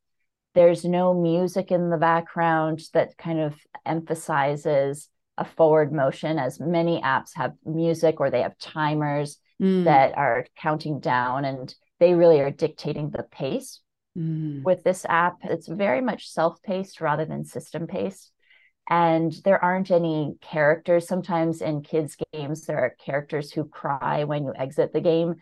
There's 0.55 0.83
no 0.83 1.13
music 1.13 1.71
in 1.71 1.91
the 1.91 1.97
background 1.97 2.81
that 2.93 3.17
kind 3.17 3.39
of 3.39 3.55
emphasizes 3.85 5.09
a 5.37 5.45
forward 5.45 5.93
motion, 5.93 6.39
as 6.39 6.59
many 6.59 6.99
apps 7.01 7.29
have 7.35 7.53
music 7.63 8.19
or 8.19 8.31
they 8.31 8.41
have 8.41 8.57
timers 8.57 9.37
mm. 9.61 9.83
that 9.83 10.17
are 10.17 10.47
counting 10.57 10.99
down 10.99 11.45
and 11.45 11.73
they 11.99 12.15
really 12.15 12.39
are 12.39 12.51
dictating 12.51 13.11
the 13.11 13.23
pace. 13.23 13.79
Mm. 14.17 14.63
With 14.63 14.83
this 14.83 15.05
app, 15.07 15.37
it's 15.43 15.67
very 15.67 16.01
much 16.01 16.29
self 16.29 16.61
paced 16.63 16.99
rather 16.99 17.25
than 17.25 17.45
system 17.45 17.85
paced 17.85 18.31
and 18.89 19.31
there 19.45 19.63
aren't 19.63 19.91
any 19.91 20.33
characters 20.41 21.07
sometimes 21.07 21.61
in 21.61 21.83
kids 21.83 22.17
games 22.33 22.65
there 22.65 22.79
are 22.79 22.95
characters 23.05 23.51
who 23.51 23.63
cry 23.65 24.23
when 24.23 24.43
you 24.43 24.53
exit 24.57 24.91
the 24.91 24.99
game 24.99 25.35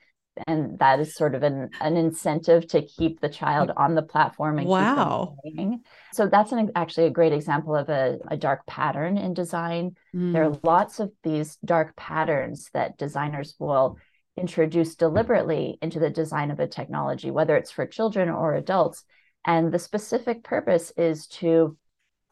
and 0.47 0.77
that 0.79 0.99
is 0.99 1.15
sort 1.15 1.35
of 1.35 1.43
an, 1.43 1.69
an 1.81 1.97
incentive 1.97 2.67
to 2.67 2.81
keep 2.81 3.19
the 3.19 3.29
child 3.29 3.71
on 3.75 3.95
the 3.95 4.01
platform 4.01 4.59
and 4.59 4.67
wow. 4.67 5.37
keep 5.43 5.55
them 5.55 5.55
playing. 5.55 5.81
So 6.13 6.27
that's 6.27 6.51
an, 6.51 6.71
actually 6.75 7.07
a 7.07 7.11
great 7.11 7.33
example 7.33 7.75
of 7.75 7.89
a, 7.89 8.19
a 8.29 8.37
dark 8.37 8.65
pattern 8.65 9.17
in 9.17 9.33
design. 9.33 9.95
Mm. 10.15 10.33
There 10.33 10.43
are 10.43 10.59
lots 10.63 10.99
of 10.99 11.11
these 11.23 11.57
dark 11.65 11.95
patterns 11.95 12.69
that 12.73 12.97
designers 12.97 13.55
will 13.59 13.97
introduce 14.37 14.95
deliberately 14.95 15.77
into 15.81 15.99
the 15.99 16.09
design 16.09 16.51
of 16.51 16.59
a 16.59 16.67
technology, 16.67 17.31
whether 17.31 17.57
it's 17.57 17.71
for 17.71 17.87
children 17.87 18.29
or 18.29 18.53
adults. 18.53 19.03
And 19.45 19.71
the 19.71 19.79
specific 19.79 20.43
purpose 20.43 20.91
is 20.97 21.27
to 21.27 21.77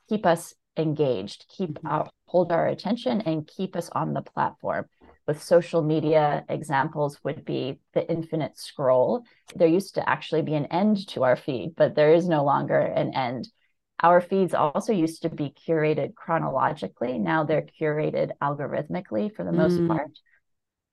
keep 0.10 0.26
us 0.26 0.54
engaged, 0.78 1.46
keep 1.50 1.76
mm-hmm. 1.76 1.88
our, 1.88 2.10
hold 2.28 2.52
our 2.52 2.68
attention, 2.68 3.22
and 3.22 3.48
keep 3.48 3.76
us 3.76 3.90
on 3.92 4.14
the 4.14 4.22
platform. 4.22 4.86
With 5.28 5.42
social 5.42 5.82
media, 5.82 6.46
examples 6.50 7.20
would 7.24 7.46
be 7.46 7.80
the 7.94 8.08
infinite 8.10 8.58
scroll. 8.58 9.24
There 9.56 9.68
used 9.68 9.96
to 9.96 10.08
actually 10.08 10.44
be 10.44 10.54
an 10.54 10.68
end 10.68 11.08
to 11.10 11.24
our 11.24 11.36
feed, 11.36 11.76
but 11.76 11.96
there 11.96 12.14
is 12.14 12.28
no 12.28 12.44
longer 12.44 12.78
an 12.78 13.14
end. 13.16 13.48
Our 14.02 14.22
feeds 14.22 14.54
also 14.54 14.94
used 14.94 15.24
to 15.24 15.30
be 15.30 15.54
curated 15.68 16.16
chronologically. 16.16 17.18
Now 17.18 17.44
they're 17.44 17.68
curated 17.82 18.32
algorithmically 18.42 19.34
for 19.34 19.44
the 19.44 19.52
most 19.52 19.80
mm. 19.80 19.88
part. 19.88 20.12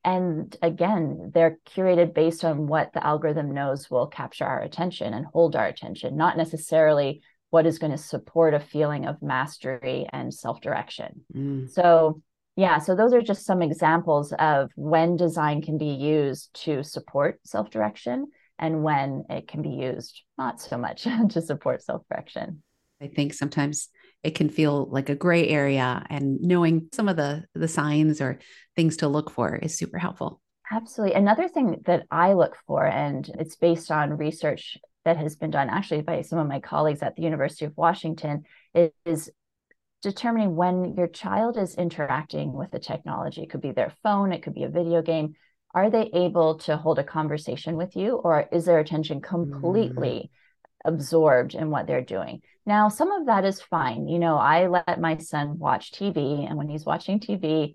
And 0.05 0.57
again, 0.62 1.31
they're 1.33 1.59
curated 1.69 2.15
based 2.15 2.45
on 2.45 2.67
what 2.67 2.93
the 2.93 3.07
algorithm 3.07 3.53
knows 3.53 3.91
will 3.91 4.07
capture 4.07 4.45
our 4.45 4.61
attention 4.61 5.15
and 5.15 5.27
hold 5.27 5.55
our 5.55 5.67
attention, 5.67 6.17
not 6.17 6.37
necessarily 6.37 7.23
what 7.51 7.67
is 7.67 7.79
going 7.79 7.93
to 7.93 7.99
support 7.99 8.55
a 8.55 8.61
feeling 8.61 9.07
of 9.07 9.21
mastery 9.23 10.07
and 10.12 10.33
self 10.33 10.61
direction. 10.61 11.25
Mm. 11.35 11.71
So, 11.71 12.23
yeah, 12.57 12.79
so 12.79 12.95
those 12.95 13.15
are 13.15 13.23
just 13.23 13.47
some 13.47 13.63
examples 13.63 14.33
of 14.39 14.71
when 14.77 15.17
design 15.17 15.63
can 15.63 15.79
be 15.79 15.95
used 15.95 16.53
to 16.65 16.83
support 16.85 17.41
self 17.45 17.71
direction 17.71 18.27
and 18.59 18.83
when 18.83 19.25
it 19.31 19.49
can 19.49 19.63
be 19.63 19.71
used 19.71 20.23
not 20.39 20.61
so 20.61 20.77
much 20.77 21.07
to 21.31 21.41
support 21.41 21.83
self 21.83 22.03
direction. 22.11 22.63
I 23.01 23.09
think 23.09 23.35
sometimes 23.35 23.89
it 24.23 24.35
can 24.35 24.49
feel 24.49 24.89
like 24.89 25.09
a 25.09 25.15
gray 25.15 25.49
area 25.49 26.05
and 26.09 26.41
knowing 26.41 26.89
some 26.93 27.09
of 27.09 27.17
the 27.17 27.45
the 27.55 27.69
signs 27.69 28.21
or 28.21 28.39
things 28.77 28.99
to 28.99 29.09
look 29.09 29.31
for 29.31 29.57
is 29.57 29.77
super 29.77 29.99
helpful 29.99 30.41
absolutely 30.71 31.15
another 31.15 31.49
thing 31.49 31.81
that 31.85 32.05
i 32.11 32.33
look 32.33 32.57
for 32.67 32.87
and 32.87 33.31
it's 33.39 33.57
based 33.57 33.91
on 33.91 34.17
research 34.17 34.77
that 35.05 35.17
has 35.17 35.37
been 35.37 35.51
done 35.51 35.69
actually 35.69 36.03
by 36.03 36.23
some 36.23 36.39
of 36.39 36.47
my 36.47 36.61
colleagues 36.61 37.03
at 37.03 37.17
the 37.17 37.23
university 37.23 37.65
of 37.65 37.73
washington 37.77 38.45
is 39.05 39.31
determining 40.03 40.57
when 40.57 40.95
your 40.97 41.07
child 41.07 41.57
is 41.57 41.75
interacting 41.77 42.53
with 42.53 42.71
the 42.71 42.79
technology 42.79 43.43
it 43.43 43.51
could 43.51 43.63
be 43.63 43.73
their 43.73 43.93
phone 44.03 44.33
it 44.33 44.43
could 44.43 44.55
be 44.55 44.65
a 44.65 44.69
video 44.69 45.03
game 45.03 45.35
are 45.75 45.91
they 45.91 46.11
able 46.13 46.59
to 46.59 46.77
hold 46.77 46.99
a 46.99 47.05
conversation 47.05 47.77
with 47.77 47.97
you 47.97 48.17
or 48.17 48.49
is 48.53 48.65
their 48.65 48.79
attention 48.79 49.21
completely 49.21 50.31
mm 50.33 50.39
absorbed 50.85 51.55
in 51.55 51.71
what 51.71 51.87
they're 51.87 52.03
doing. 52.03 52.43
Now, 52.67 52.89
some 52.89 53.11
of 53.13 53.27
that 53.27 53.45
is 53.45 53.61
fine. 53.61 54.09
You 54.09 54.19
know, 54.19 54.37
I 54.37 54.69
let 54.69 55.01
my 55.01 55.17
son 55.19 55.59
watch 55.59 55.93
TV, 55.93 56.47
and 56.49 56.57
when 56.57 56.69
he's 56.69 56.85
watching 56.85 57.21
TV, 57.21 57.75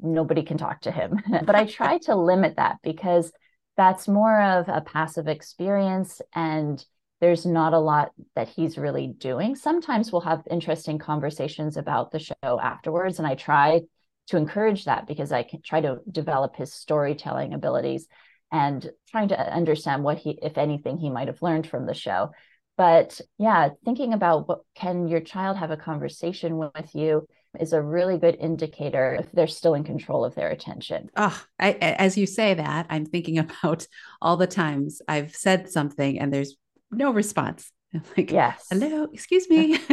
nobody 0.00 0.42
can 0.42 0.58
talk 0.58 0.82
to 0.82 0.90
him. 0.90 1.20
but 1.44 1.54
I 1.54 1.66
try 1.66 1.98
to 1.98 2.16
limit 2.16 2.56
that 2.56 2.76
because 2.82 3.32
that's 3.76 4.08
more 4.08 4.40
of 4.40 4.68
a 4.68 4.80
passive 4.80 5.28
experience 5.28 6.20
and 6.34 6.84
there's 7.20 7.44
not 7.44 7.72
a 7.72 7.78
lot 7.78 8.12
that 8.36 8.48
he's 8.48 8.78
really 8.78 9.08
doing. 9.08 9.56
Sometimes 9.56 10.12
we'll 10.12 10.20
have 10.22 10.42
interesting 10.50 10.98
conversations 10.98 11.76
about 11.76 12.10
the 12.10 12.20
show 12.20 12.60
afterwards, 12.60 13.18
and 13.18 13.26
I 13.26 13.34
try 13.34 13.82
to 14.28 14.36
encourage 14.36 14.84
that 14.84 15.06
because 15.06 15.32
I 15.32 15.42
can 15.42 15.62
try 15.62 15.80
to 15.80 16.00
develop 16.10 16.56
his 16.56 16.72
storytelling 16.72 17.54
abilities 17.54 18.06
and 18.52 18.88
trying 19.10 19.28
to 19.28 19.38
understand 19.38 20.04
what 20.04 20.18
he, 20.18 20.38
if 20.42 20.58
anything, 20.58 20.98
he 20.98 21.10
might 21.10 21.28
have 21.28 21.42
learned 21.42 21.66
from 21.66 21.86
the 21.86 21.94
show. 21.94 22.30
But 22.76 23.20
yeah, 23.38 23.70
thinking 23.84 24.12
about 24.12 24.48
what 24.48 24.60
can 24.74 25.08
your 25.08 25.20
child 25.20 25.56
have 25.56 25.70
a 25.70 25.76
conversation 25.76 26.56
with 26.56 26.94
you 26.94 27.26
is 27.58 27.72
a 27.72 27.82
really 27.82 28.18
good 28.18 28.36
indicator 28.38 29.16
if 29.18 29.32
they're 29.32 29.46
still 29.46 29.74
in 29.74 29.82
control 29.82 30.24
of 30.24 30.34
their 30.34 30.50
attention. 30.50 31.10
Oh, 31.16 31.42
I, 31.58 31.72
as 31.72 32.16
you 32.16 32.26
say 32.26 32.54
that, 32.54 32.86
I'm 32.88 33.06
thinking 33.06 33.38
about 33.38 33.86
all 34.22 34.36
the 34.36 34.46
times 34.46 35.02
I've 35.08 35.34
said 35.34 35.70
something 35.70 36.20
and 36.20 36.32
there's 36.32 36.56
no 36.90 37.12
response. 37.12 37.70
I'm 37.94 38.02
like, 38.16 38.30
yes, 38.30 38.66
hello, 38.70 39.08
excuse 39.12 39.48
me. 39.48 39.78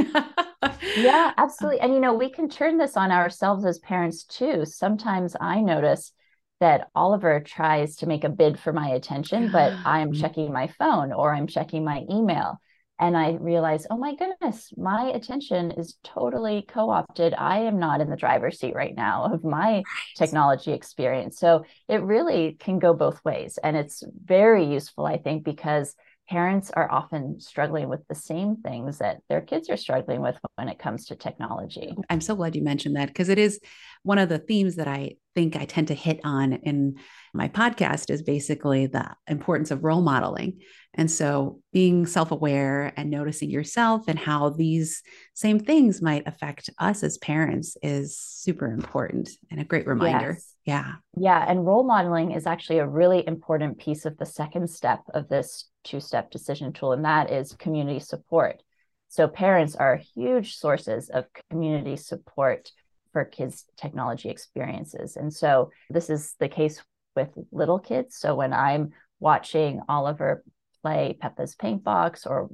yeah, 0.98 1.32
absolutely. 1.38 1.80
And 1.80 1.94
you 1.94 2.00
know, 2.00 2.14
we 2.14 2.30
can 2.30 2.50
turn 2.50 2.78
this 2.78 2.98
on 2.98 3.12
ourselves 3.12 3.66
as 3.66 3.80
parents 3.80 4.24
too. 4.24 4.66
Sometimes 4.66 5.36
I 5.40 5.62
notice 5.62 6.12
that 6.60 6.90
Oliver 6.96 7.42
tries 7.42 7.98
to 7.98 8.08
make 8.08 8.24
a 8.24 8.30
bid 8.30 8.60
for 8.60 8.74
my 8.74 8.90
attention, 8.90 9.50
but 9.54 9.74
I'm 9.86 10.12
mm-hmm. 10.12 10.22
checking 10.22 10.52
my 10.52 10.68
phone 10.68 11.14
or 11.14 11.34
I'm 11.34 11.48
checking 11.48 11.84
my 11.84 12.04
email. 12.10 12.60
And 12.98 13.18
I 13.18 13.34
realize, 13.34 13.86
oh 13.92 13.98
my 13.98 14.16
goodness, 14.16 14.72
my 14.78 15.08
attention 15.08 15.72
is 15.72 15.98
totally 16.02 16.66
co 16.66 16.90
opted. 16.90 17.34
I 17.34 17.60
am 17.60 17.78
not 17.78 18.00
in 18.00 18.10
the 18.10 18.16
driver's 18.16 18.58
seat 18.58 18.74
right 18.74 18.96
now 18.96 19.26
of 19.34 19.44
my 19.44 19.74
right. 19.74 19.84
technology 20.16 20.72
experience. 20.72 21.38
So 21.38 21.66
it 21.90 22.02
really 22.04 22.56
can 22.58 22.80
go 22.80 22.94
both 22.94 23.20
ways. 23.26 23.60
And 23.62 23.76
it's 23.76 24.02
very 24.24 24.66
useful, 24.66 25.06
I 25.06 25.18
think, 25.18 25.44
because 25.44 25.94
parents 26.28 26.72
are 26.72 26.92
often 26.92 27.40
struggling 27.40 27.88
with 27.88 28.02
the 28.08 28.16
same 28.16 28.58
things 28.58 28.98
that 28.98 29.22
their 29.30 29.42
kids 29.42 29.70
are 29.70 29.78
struggling 29.78 30.22
with 30.22 30.38
when 30.56 30.70
it 30.70 30.80
comes 30.80 31.06
to 31.06 31.16
technology. 31.16 31.94
Oh, 31.96 32.04
I'm 32.10 32.22
so 32.22 32.36
glad 32.36 32.56
you 32.56 32.64
mentioned 32.64 32.96
that 32.96 33.08
because 33.08 33.30
it 33.30 33.38
is 33.38 33.60
one 34.04 34.18
of 34.18 34.30
the 34.30 34.40
themes 34.40 34.76
that 34.76 34.88
I 34.88 35.16
think 35.36 35.56
I 35.56 35.66
tend 35.66 35.90
to 35.90 35.94
hit 35.94 36.22
on 36.24 36.54
in 36.54 36.96
my 37.34 37.48
podcast 37.50 38.10
is 38.10 38.24
basically 38.24 38.88
the 38.88 39.12
importance 39.28 39.70
of 39.70 39.84
role 39.84 40.02
modeling. 40.02 40.62
And 40.94 41.12
so 41.12 41.60
being 41.74 42.06
self 42.06 42.32
aware 42.32 42.94
and 42.96 43.12
noticing 43.12 43.52
yourself 43.52 44.06
and 44.08 44.18
how 44.18 44.50
these 44.50 45.04
same 45.34 45.60
things 45.60 46.02
might 46.02 46.28
affect 46.28 46.70
us 46.80 47.04
as 47.04 47.18
parents 47.18 47.78
is 47.84 48.18
super 48.18 48.72
important 48.72 49.30
and 49.52 49.60
a 49.60 49.66
great 49.66 49.86
reminder. 49.86 50.34
Yes. 50.34 50.54
Yeah. 50.64 50.94
Yeah. 51.18 51.46
And 51.48 51.66
role 51.66 51.84
modeling 51.84 52.32
is 52.32 52.48
actually 52.48 52.80
a 52.80 52.88
really 52.88 53.28
important 53.28 53.78
piece 53.78 54.06
of 54.06 54.18
the 54.18 54.26
second 54.26 54.70
step 54.70 55.02
of 55.14 55.28
this 55.28 55.70
two 55.86 56.02
step 56.02 56.32
decision 56.32 56.74
tool, 56.74 56.92
and 56.92 57.06
that 57.06 57.32
is 57.32 57.54
community 57.54 58.00
support. 58.00 58.62
So, 59.08 59.28
parents 59.28 59.76
are 59.76 59.96
huge 59.96 60.58
sources 60.58 61.10
of 61.10 61.26
community 61.50 61.96
support 61.96 62.72
for 63.14 63.24
kids' 63.24 63.64
technology 63.78 64.30
experiences. 64.30 65.16
And 65.16 65.34
so, 65.34 65.72
this 65.90 66.10
is 66.10 66.36
the 66.40 66.50
case 66.50 66.84
with 67.16 67.30
little 67.52 67.80
kids. 67.80 68.18
So, 68.18 68.36
when 68.36 68.52
I'm 68.52 68.92
watching 69.20 69.82
Oliver 69.88 70.44
play 70.82 71.18
Peppa's 71.20 71.56
Paint 71.56 71.84
Box 71.84 72.26
or 72.26 72.50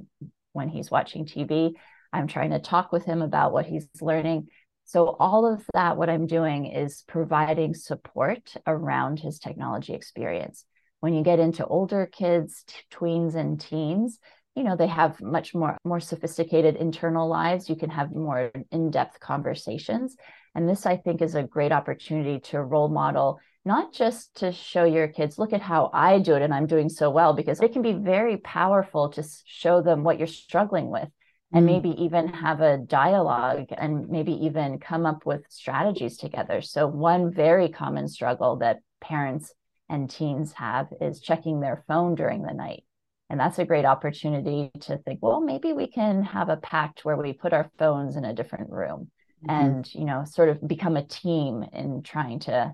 when 0.52 0.68
he's 0.68 0.90
watching 0.90 1.26
TV, 1.26 1.72
I'm 2.12 2.28
trying 2.28 2.50
to 2.50 2.60
talk 2.60 2.92
with 2.92 3.04
him 3.04 3.22
about 3.22 3.52
what 3.52 3.66
he's 3.66 3.88
learning. 4.00 4.48
So, 4.84 5.16
all 5.18 5.52
of 5.52 5.64
that, 5.72 5.96
what 5.96 6.10
I'm 6.10 6.26
doing 6.26 6.66
is 6.66 7.02
providing 7.08 7.74
support 7.74 8.54
around 8.66 9.18
his 9.18 9.38
technology 9.38 9.94
experience. 9.94 10.64
When 11.02 11.14
you 11.14 11.22
get 11.22 11.38
into 11.38 11.66
older 11.66 12.06
kids, 12.06 12.64
t- 12.66 12.74
tweens, 12.90 13.34
and 13.34 13.60
teens, 13.60 14.18
you 14.54 14.64
know 14.64 14.76
they 14.76 14.86
have 14.86 15.20
much 15.20 15.54
more 15.54 15.76
more 15.84 16.00
sophisticated 16.00 16.76
internal 16.76 17.28
lives. 17.28 17.68
You 17.68 17.76
can 17.76 17.90
have 17.90 18.14
more 18.14 18.50
in-depth 18.70 19.20
conversations. 19.20 20.16
And 20.54 20.68
this 20.68 20.84
i 20.84 20.98
think 20.98 21.22
is 21.22 21.34
a 21.34 21.42
great 21.42 21.72
opportunity 21.72 22.38
to 22.50 22.62
role 22.62 22.88
model 22.88 23.40
not 23.64 23.94
just 23.94 24.34
to 24.36 24.52
show 24.52 24.84
your 24.84 25.08
kids 25.08 25.38
look 25.38 25.54
at 25.54 25.62
how 25.62 25.88
i 25.94 26.18
do 26.18 26.34
it 26.34 26.42
and 26.42 26.52
i'm 26.52 26.66
doing 26.66 26.90
so 26.90 27.08
well 27.08 27.32
because 27.32 27.58
it 27.60 27.72
can 27.72 27.80
be 27.80 27.94
very 27.94 28.36
powerful 28.36 29.08
to 29.10 29.24
show 29.46 29.80
them 29.80 30.04
what 30.04 30.18
you're 30.18 30.26
struggling 30.26 30.90
with 30.90 31.08
and 31.52 31.64
mm. 31.64 31.72
maybe 31.72 31.90
even 32.02 32.28
have 32.28 32.60
a 32.60 32.78
dialogue 32.78 33.66
and 33.76 34.08
maybe 34.08 34.32
even 34.44 34.78
come 34.78 35.06
up 35.06 35.26
with 35.26 35.42
strategies 35.48 36.16
together. 36.16 36.62
So 36.62 36.86
one 36.86 37.32
very 37.32 37.68
common 37.68 38.08
struggle 38.08 38.56
that 38.56 38.78
parents 39.00 39.52
and 39.92 40.08
teens 40.08 40.54
have 40.54 40.88
is 41.02 41.20
checking 41.20 41.60
their 41.60 41.84
phone 41.86 42.14
during 42.14 42.42
the 42.42 42.54
night. 42.54 42.82
And 43.28 43.38
that's 43.38 43.58
a 43.58 43.66
great 43.66 43.84
opportunity 43.84 44.70
to 44.80 44.96
think, 44.98 45.20
well, 45.22 45.40
maybe 45.40 45.72
we 45.72 45.86
can 45.86 46.22
have 46.22 46.48
a 46.48 46.56
pact 46.56 47.04
where 47.04 47.16
we 47.16 47.34
put 47.34 47.52
our 47.52 47.70
phones 47.78 48.16
in 48.16 48.24
a 48.24 48.34
different 48.34 48.70
room 48.70 49.10
mm-hmm. 49.46 49.50
and, 49.50 49.94
you 49.94 50.04
know, 50.04 50.24
sort 50.24 50.48
of 50.48 50.66
become 50.66 50.96
a 50.96 51.04
team 51.04 51.62
in 51.74 52.02
trying 52.02 52.40
to 52.40 52.72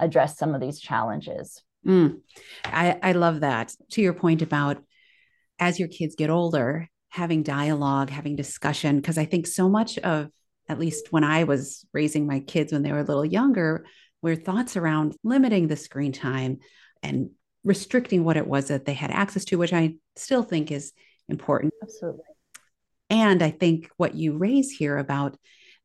address 0.00 0.38
some 0.38 0.54
of 0.54 0.60
these 0.62 0.80
challenges. 0.80 1.62
Mm. 1.86 2.20
I, 2.64 2.98
I 3.02 3.12
love 3.12 3.40
that. 3.40 3.74
To 3.92 4.02
your 4.02 4.14
point 4.14 4.40
about 4.42 4.82
as 5.58 5.78
your 5.78 5.88
kids 5.88 6.14
get 6.16 6.30
older, 6.30 6.88
having 7.10 7.42
dialogue, 7.42 8.10
having 8.10 8.34
discussion, 8.34 8.96
because 8.96 9.18
I 9.18 9.26
think 9.26 9.46
so 9.46 9.68
much 9.68 9.98
of, 9.98 10.30
at 10.68 10.78
least 10.78 11.12
when 11.12 11.22
I 11.22 11.44
was 11.44 11.86
raising 11.92 12.26
my 12.26 12.40
kids 12.40 12.72
when 12.72 12.82
they 12.82 12.92
were 12.92 13.00
a 13.00 13.04
little 13.04 13.24
younger, 13.24 13.86
where 14.20 14.36
thoughts 14.36 14.76
around 14.76 15.14
limiting 15.22 15.68
the 15.68 15.76
screen 15.76 16.12
time 16.12 16.58
and 17.02 17.30
restricting 17.64 18.24
what 18.24 18.36
it 18.36 18.46
was 18.46 18.68
that 18.68 18.84
they 18.84 18.94
had 18.94 19.10
access 19.10 19.44
to, 19.46 19.56
which 19.56 19.72
I 19.72 19.96
still 20.16 20.42
think 20.42 20.70
is 20.70 20.92
important. 21.28 21.74
Absolutely. 21.82 22.22
And 23.10 23.42
I 23.42 23.50
think 23.50 23.88
what 23.96 24.14
you 24.14 24.36
raise 24.36 24.70
here 24.70 24.98
about 24.98 25.36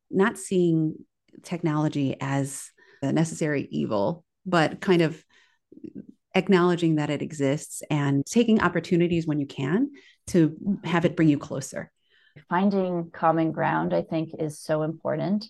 not 0.09 0.37
seeing 0.37 0.95
technology 1.43 2.15
as 2.19 2.69
a 3.01 3.11
necessary 3.11 3.67
evil, 3.71 4.23
but 4.45 4.81
kind 4.81 5.01
of 5.01 5.23
acknowledging 6.35 6.95
that 6.95 7.09
it 7.09 7.21
exists 7.21 7.83
and 7.89 8.25
taking 8.25 8.61
opportunities 8.61 9.27
when 9.27 9.39
you 9.39 9.45
can 9.45 9.91
to 10.27 10.79
have 10.83 11.05
it 11.05 11.15
bring 11.15 11.29
you 11.29 11.37
closer. 11.37 11.91
Finding 12.49 13.11
common 13.11 13.51
ground, 13.51 13.93
I 13.93 14.01
think, 14.01 14.31
is 14.39 14.59
so 14.59 14.83
important 14.83 15.45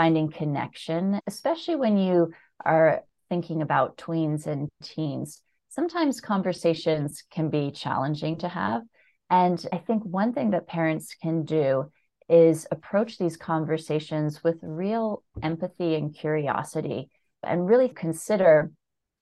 finding 0.00 0.30
connection, 0.30 1.20
especially 1.26 1.76
when 1.76 1.98
you 1.98 2.32
are 2.64 3.02
thinking 3.28 3.60
about 3.60 3.98
tweens 3.98 4.46
and 4.46 4.70
teens, 4.82 5.42
sometimes 5.68 6.22
conversations 6.22 7.22
can 7.30 7.50
be 7.50 7.70
challenging 7.70 8.38
to 8.38 8.48
have. 8.48 8.80
And 9.28 9.62
I 9.70 9.76
think 9.76 10.02
one 10.02 10.32
thing 10.32 10.52
that 10.52 10.66
parents 10.66 11.14
can 11.22 11.44
do 11.44 11.92
is 12.30 12.66
approach 12.70 13.18
these 13.18 13.36
conversations 13.36 14.42
with 14.42 14.56
real 14.62 15.22
empathy 15.42 15.96
and 15.96 16.14
curiosity 16.14 17.10
and 17.42 17.66
really 17.66 17.90
consider 17.90 18.72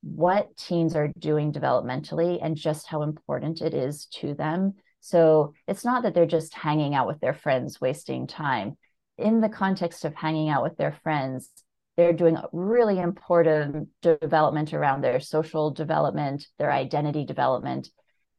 what 0.02 0.56
teens 0.56 0.94
are 0.94 1.10
doing 1.18 1.52
developmentally 1.52 2.38
and 2.40 2.54
just 2.54 2.86
how 2.86 3.02
important 3.02 3.62
it 3.62 3.74
is 3.74 4.06
to 4.20 4.32
them. 4.32 4.74
So 5.00 5.54
it's 5.66 5.84
not 5.84 6.04
that 6.04 6.14
they're 6.14 6.24
just 6.24 6.54
hanging 6.54 6.94
out 6.94 7.08
with 7.08 7.18
their 7.18 7.34
friends, 7.34 7.80
wasting 7.80 8.28
time. 8.28 8.76
In 9.18 9.40
the 9.40 9.48
context 9.48 10.04
of 10.04 10.14
hanging 10.14 10.48
out 10.48 10.62
with 10.62 10.76
their 10.76 10.92
friends, 11.02 11.50
they're 11.96 12.12
doing 12.12 12.36
really 12.52 12.98
important 12.98 13.88
development 14.02 14.72
around 14.72 15.00
their 15.00 15.18
social 15.18 15.72
development, 15.72 16.46
their 16.58 16.70
identity 16.70 17.24
development. 17.24 17.88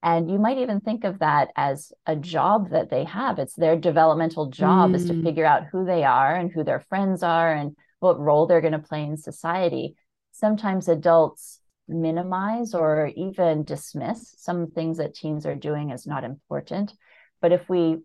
And 0.01 0.31
you 0.31 0.39
might 0.39 0.59
even 0.59 0.79
think 0.79 1.03
of 1.03 1.19
that 1.19 1.49
as 1.57 1.91
a 2.05 2.15
job 2.15 2.69
that 2.69 2.89
they 2.89 3.03
have. 3.03 3.37
It's 3.37 3.55
their 3.55 3.75
developmental 3.75 4.49
job 4.49 4.91
mm. 4.91 4.95
is 4.95 5.05
to 5.07 5.13
mm. 5.13 5.23
figure 5.23 5.45
out 5.45 5.65
who 5.69 5.85
they 5.85 6.05
are 6.05 6.33
and 6.33 6.49
who 6.49 6.63
their 6.63 6.85
friends 6.87 7.21
are 7.21 7.53
and 7.53 7.75
what 7.99 8.17
role 8.17 8.47
they're 8.47 8.61
going 8.61 8.71
to 8.71 8.79
play 8.79 9.03
in 9.03 9.17
society. 9.17 9.95
Sometimes 10.31 10.87
adults 10.87 11.59
minimize 11.89 12.73
or 12.73 13.11
even 13.17 13.63
dismiss 13.63 14.33
some 14.37 14.67
things 14.67 14.99
that 14.99 15.15
teens 15.15 15.45
are 15.45 15.55
doing 15.55 15.91
as 15.91 16.07
not 16.07 16.23
important. 16.23 16.93
But 17.41 17.51
if 17.51 17.67
we 17.67 17.97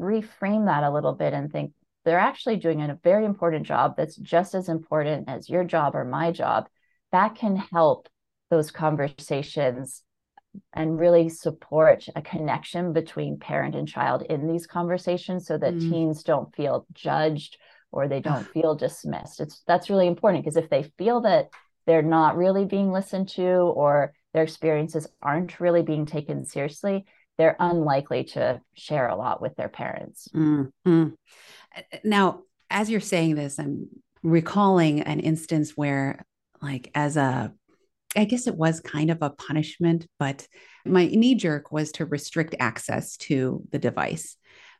reframe 0.00 0.66
that 0.66 0.82
a 0.82 0.92
little 0.92 1.12
bit 1.12 1.32
and 1.32 1.52
think, 1.52 1.72
they're 2.06 2.18
actually 2.20 2.56
doing 2.56 2.80
a 2.80 2.98
very 3.02 3.24
important 3.24 3.66
job 3.66 3.94
that's 3.96 4.14
just 4.16 4.54
as 4.54 4.68
important 4.68 5.28
as 5.28 5.50
your 5.50 5.64
job 5.64 5.96
or 5.96 6.04
my 6.04 6.30
job. 6.30 6.68
That 7.10 7.34
can 7.34 7.56
help 7.56 8.08
those 8.48 8.70
conversations 8.70 10.04
and 10.72 11.00
really 11.00 11.28
support 11.28 12.06
a 12.14 12.22
connection 12.22 12.92
between 12.92 13.40
parent 13.40 13.74
and 13.74 13.88
child 13.88 14.22
in 14.22 14.46
these 14.46 14.68
conversations 14.68 15.46
so 15.48 15.58
that 15.58 15.74
mm. 15.74 15.80
teens 15.80 16.22
don't 16.22 16.54
feel 16.54 16.86
judged 16.94 17.58
or 17.90 18.06
they 18.06 18.20
don't 18.20 18.46
feel 18.48 18.76
dismissed. 18.76 19.40
It's 19.40 19.62
that's 19.66 19.90
really 19.90 20.06
important 20.06 20.44
because 20.44 20.56
if 20.56 20.70
they 20.70 20.84
feel 20.96 21.22
that 21.22 21.48
they're 21.86 22.02
not 22.02 22.36
really 22.36 22.64
being 22.64 22.92
listened 22.92 23.30
to 23.30 23.42
or 23.42 24.12
their 24.32 24.44
experiences 24.44 25.08
aren't 25.20 25.58
really 25.58 25.82
being 25.82 26.06
taken 26.06 26.44
seriously, 26.44 27.04
they're 27.38 27.56
unlikely 27.58 28.24
to 28.24 28.60
share 28.74 29.08
a 29.08 29.16
lot 29.16 29.42
with 29.42 29.54
their 29.56 29.68
parents. 29.68 30.28
Mm-hmm. 30.34 31.08
Now, 32.04 32.42
as 32.70 32.90
you're 32.90 33.00
saying 33.00 33.34
this, 33.34 33.58
I'm 33.58 33.88
recalling 34.22 35.02
an 35.02 35.20
instance 35.20 35.72
where, 35.76 36.24
like, 36.62 36.90
as 36.94 37.16
a 37.16 37.52
I 38.16 38.24
guess 38.24 38.46
it 38.46 38.56
was 38.56 38.80
kind 38.80 39.10
of 39.10 39.18
a 39.20 39.30
punishment, 39.30 40.06
but 40.18 40.46
my 40.86 41.06
knee 41.06 41.34
jerk 41.34 41.70
was 41.70 41.92
to 41.92 42.06
restrict 42.06 42.54
access 42.58 43.16
to 43.18 43.62
the 43.70 43.78
device. 43.78 44.36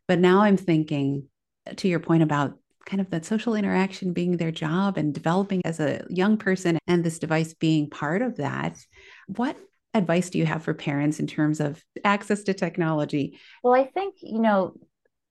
But 0.08 0.18
now 0.18 0.40
I'm 0.40 0.56
thinking 0.56 1.28
to 1.76 1.88
your 1.88 2.00
point 2.00 2.22
about 2.22 2.58
kind 2.86 3.00
of 3.00 3.10
that 3.10 3.24
social 3.24 3.54
interaction 3.54 4.12
being 4.12 4.36
their 4.36 4.52
job 4.52 4.96
and 4.96 5.12
developing 5.12 5.60
as 5.64 5.80
a 5.80 6.04
young 6.08 6.38
person 6.38 6.78
and 6.86 7.04
this 7.04 7.18
device 7.18 7.52
being 7.52 7.90
part 7.90 8.22
of 8.22 8.36
that. 8.36 8.78
What 9.26 9.56
advice 9.96 10.30
do 10.30 10.38
you 10.38 10.46
have 10.46 10.62
for 10.62 10.74
parents 10.74 11.20
in 11.20 11.26
terms 11.26 11.60
of 11.60 11.82
access 12.04 12.42
to 12.44 12.54
technology? 12.54 13.38
Well, 13.62 13.74
I 13.74 13.86
think, 13.86 14.16
you 14.22 14.40
know, 14.40 14.74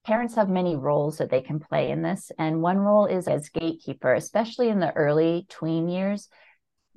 parents 0.05 0.35
have 0.35 0.49
many 0.49 0.75
roles 0.75 1.17
that 1.17 1.29
they 1.29 1.41
can 1.41 1.59
play 1.59 1.91
in 1.91 2.01
this. 2.01 2.31
And 2.37 2.61
one 2.61 2.77
role 2.77 3.05
is 3.05 3.27
as 3.27 3.49
gatekeeper, 3.49 4.13
especially 4.13 4.69
in 4.69 4.79
the 4.79 4.93
early 4.93 5.45
tween 5.49 5.89
years. 5.89 6.29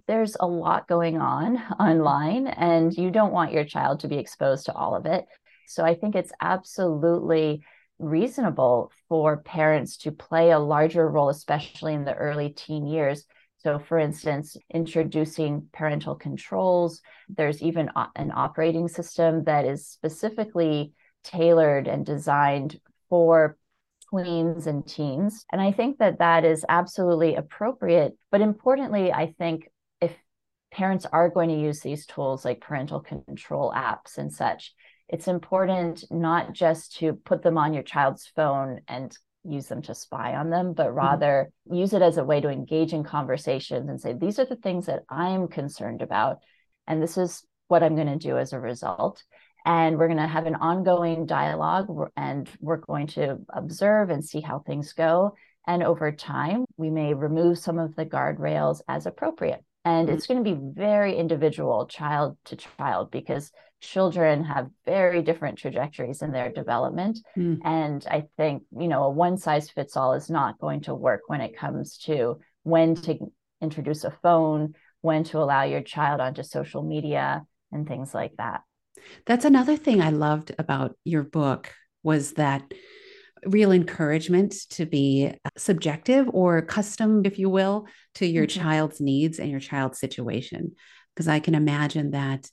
There's 0.06 0.37
a 0.38 0.46
lot 0.46 0.88
going 0.88 1.18
on 1.18 1.56
online, 1.80 2.46
and 2.46 2.92
you 2.94 3.10
don't 3.10 3.32
want 3.32 3.52
your 3.52 3.64
child 3.64 4.00
to 4.00 4.08
be 4.08 4.18
exposed 4.18 4.66
to 4.66 4.75
all 4.75 4.94
of 4.94 5.06
it. 5.06 5.26
So 5.66 5.84
I 5.84 5.94
think 5.94 6.14
it's 6.14 6.32
absolutely 6.40 7.62
reasonable 7.98 8.92
for 9.09 9.38
parents 9.38 9.98
to 9.98 10.12
play 10.12 10.50
a 10.50 10.59
larger 10.59 11.09
role, 11.09 11.31
especially 11.31 11.94
in 11.94 12.04
the 12.04 12.14
early 12.14 12.50
teen 12.50 12.87
years. 12.87 13.24
So, 13.68 13.78
for 13.78 13.98
instance, 13.98 14.57
introducing 14.72 15.68
parental 15.74 16.14
controls. 16.14 17.02
There's 17.28 17.61
even 17.61 17.90
an 18.16 18.33
operating 18.35 18.88
system 18.88 19.44
that 19.44 19.66
is 19.66 19.87
specifically 19.87 20.94
tailored 21.22 21.87
and 21.87 22.07
designed 22.07 22.81
for 23.11 23.59
tweens 24.11 24.66
and 24.66 24.88
teens. 24.88 25.44
And 25.52 25.61
I 25.61 25.72
think 25.72 25.98
that 25.98 26.20
that 26.20 26.46
is 26.46 26.64
absolutely 26.66 27.35
appropriate. 27.35 28.16
But 28.31 28.40
importantly, 28.40 29.12
I 29.12 29.35
think 29.38 29.68
if 30.00 30.16
parents 30.72 31.04
are 31.04 31.28
going 31.28 31.50
to 31.50 31.61
use 31.61 31.81
these 31.81 32.07
tools 32.07 32.46
like 32.46 32.62
parental 32.62 33.00
control 33.00 33.70
apps 33.76 34.16
and 34.16 34.33
such, 34.33 34.72
it's 35.11 35.28
important 35.28 36.04
not 36.11 36.54
just 36.54 36.96
to 37.00 37.12
put 37.12 37.42
them 37.42 37.59
on 37.59 37.74
your 37.74 37.83
child's 37.83 38.26
phone 38.35 38.81
and 38.88 39.14
use 39.44 39.66
them 39.66 39.83
to 39.83 39.94
spy 39.94 40.35
on 40.35 40.51
them, 40.51 40.72
but 40.72 40.88
mm-hmm. 40.88 40.96
rather 40.96 41.51
mm-hmm. 41.68 41.77
use 41.77 41.92
it 41.92 42.03
as 42.03 42.18
a 42.18 42.24
way 42.24 42.40
to 42.40 42.48
engage 42.48 42.92
in 42.92 43.05
conversations 43.05 43.88
and 43.88 44.01
say, 44.01 44.12
these 44.12 44.38
are 44.38 44.46
the 44.46 44.57
things 44.57 44.87
that 44.87 45.05
I'm 45.09 45.48
concerned 45.48 46.03
about. 46.03 46.38
And 46.87 47.03
this 47.03 47.16
is 47.18 47.44
what 47.68 47.83
I'm 47.83 47.94
going 47.94 48.09
to 48.09 48.16
do 48.16 48.38
as 48.38 48.53
a 48.53 48.61
result 48.61 49.22
and 49.64 49.98
we're 49.98 50.09
going 50.09 50.18
to 50.18 50.27
have 50.27 50.46
an 50.46 50.55
ongoing 50.55 51.27
dialogue 51.27 51.88
and 52.16 52.48
we're 52.61 52.79
going 52.79 53.07
to 53.07 53.38
observe 53.51 54.09
and 54.09 54.24
see 54.24 54.40
how 54.40 54.61
things 54.61 54.92
go 54.94 55.35
and 55.66 55.83
over 55.83 56.11
time 56.11 56.64
we 56.77 56.90
may 56.90 57.12
remove 57.12 57.59
some 57.59 57.79
of 57.79 57.94
the 57.94 58.07
guardrails 58.07 58.81
as 58.88 59.07
appropriate 59.07 59.62
and 59.85 60.09
it's 60.09 60.27
going 60.27 60.42
to 60.42 60.55
be 60.55 60.59
very 60.59 61.16
individual 61.16 61.87
child 61.87 62.37
to 62.44 62.57
child 62.57 63.11
because 63.11 63.53
children 63.80 64.44
have 64.44 64.68
very 64.84 65.22
different 65.22 65.58
trajectories 65.58 66.22
in 66.22 66.32
their 66.32 66.50
development 66.50 67.18
mm. 67.36 67.58
and 67.64 68.06
i 68.10 68.24
think 68.36 68.62
you 68.78 68.88
know 68.88 69.04
a 69.04 69.10
one 69.10 69.36
size 69.36 69.70
fits 69.70 69.96
all 69.96 70.14
is 70.14 70.28
not 70.28 70.58
going 70.58 70.80
to 70.80 70.94
work 70.94 71.22
when 71.28 71.40
it 71.40 71.56
comes 71.56 71.98
to 71.98 72.38
when 72.64 72.94
to 72.94 73.18
introduce 73.62 74.04
a 74.04 74.10
phone 74.22 74.74
when 75.00 75.22
to 75.22 75.38
allow 75.38 75.62
your 75.62 75.82
child 75.82 76.20
onto 76.20 76.42
social 76.42 76.82
media 76.82 77.44
and 77.70 77.86
things 77.86 78.12
like 78.12 78.32
that 78.36 78.62
that's 79.26 79.44
another 79.44 79.76
thing 79.76 80.00
I 80.00 80.10
loved 80.10 80.52
about 80.58 80.96
your 81.04 81.22
book 81.22 81.72
was 82.02 82.32
that 82.34 82.72
real 83.46 83.72
encouragement 83.72 84.54
to 84.70 84.86
be 84.86 85.32
subjective 85.56 86.28
or 86.32 86.62
custom, 86.62 87.22
if 87.24 87.38
you 87.38 87.48
will, 87.48 87.86
to 88.14 88.26
your 88.26 88.46
mm-hmm. 88.46 88.60
child's 88.60 89.00
needs 89.00 89.38
and 89.38 89.50
your 89.50 89.60
child's 89.60 89.98
situation. 89.98 90.74
Because 91.14 91.28
I 91.28 91.40
can 91.40 91.54
imagine 91.54 92.12
that 92.12 92.48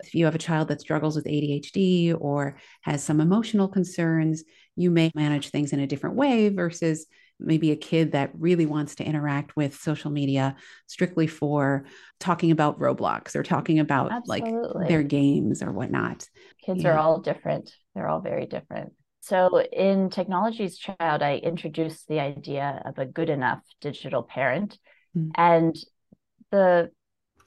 if 0.00 0.14
you 0.14 0.24
have 0.24 0.34
a 0.34 0.38
child 0.38 0.68
that 0.68 0.80
struggles 0.80 1.16
with 1.16 1.26
ADHD 1.26 2.16
or 2.18 2.56
has 2.82 3.02
some 3.02 3.20
emotional 3.20 3.68
concerns, 3.68 4.44
you 4.76 4.90
may 4.90 5.10
manage 5.14 5.50
things 5.50 5.72
in 5.72 5.80
a 5.80 5.86
different 5.86 6.16
way 6.16 6.48
versus 6.48 7.06
maybe 7.40 7.72
a 7.72 7.76
kid 7.76 8.12
that 8.12 8.30
really 8.34 8.66
wants 8.66 8.96
to 8.96 9.04
interact 9.04 9.56
with 9.56 9.74
social 9.74 10.10
media 10.10 10.56
strictly 10.86 11.26
for 11.26 11.84
talking 12.20 12.50
about 12.50 12.78
Roblox 12.78 13.34
or 13.34 13.42
talking 13.42 13.80
about 13.80 14.12
Absolutely. 14.12 14.80
like 14.80 14.88
their 14.88 15.02
games 15.02 15.62
or 15.62 15.72
whatnot. 15.72 16.26
Kids 16.64 16.82
yeah. 16.82 16.90
are 16.90 16.98
all 16.98 17.20
different. 17.20 17.72
They're 17.94 18.08
all 18.08 18.20
very 18.20 18.46
different. 18.46 18.92
So 19.20 19.62
in 19.72 20.10
Technology's 20.10 20.76
Child, 20.76 21.22
I 21.22 21.36
introduced 21.36 22.08
the 22.08 22.20
idea 22.20 22.82
of 22.84 22.98
a 22.98 23.06
good 23.06 23.30
enough 23.30 23.60
digital 23.80 24.22
parent. 24.22 24.78
Mm-hmm. 25.16 25.30
And 25.36 25.76
the 26.50 26.90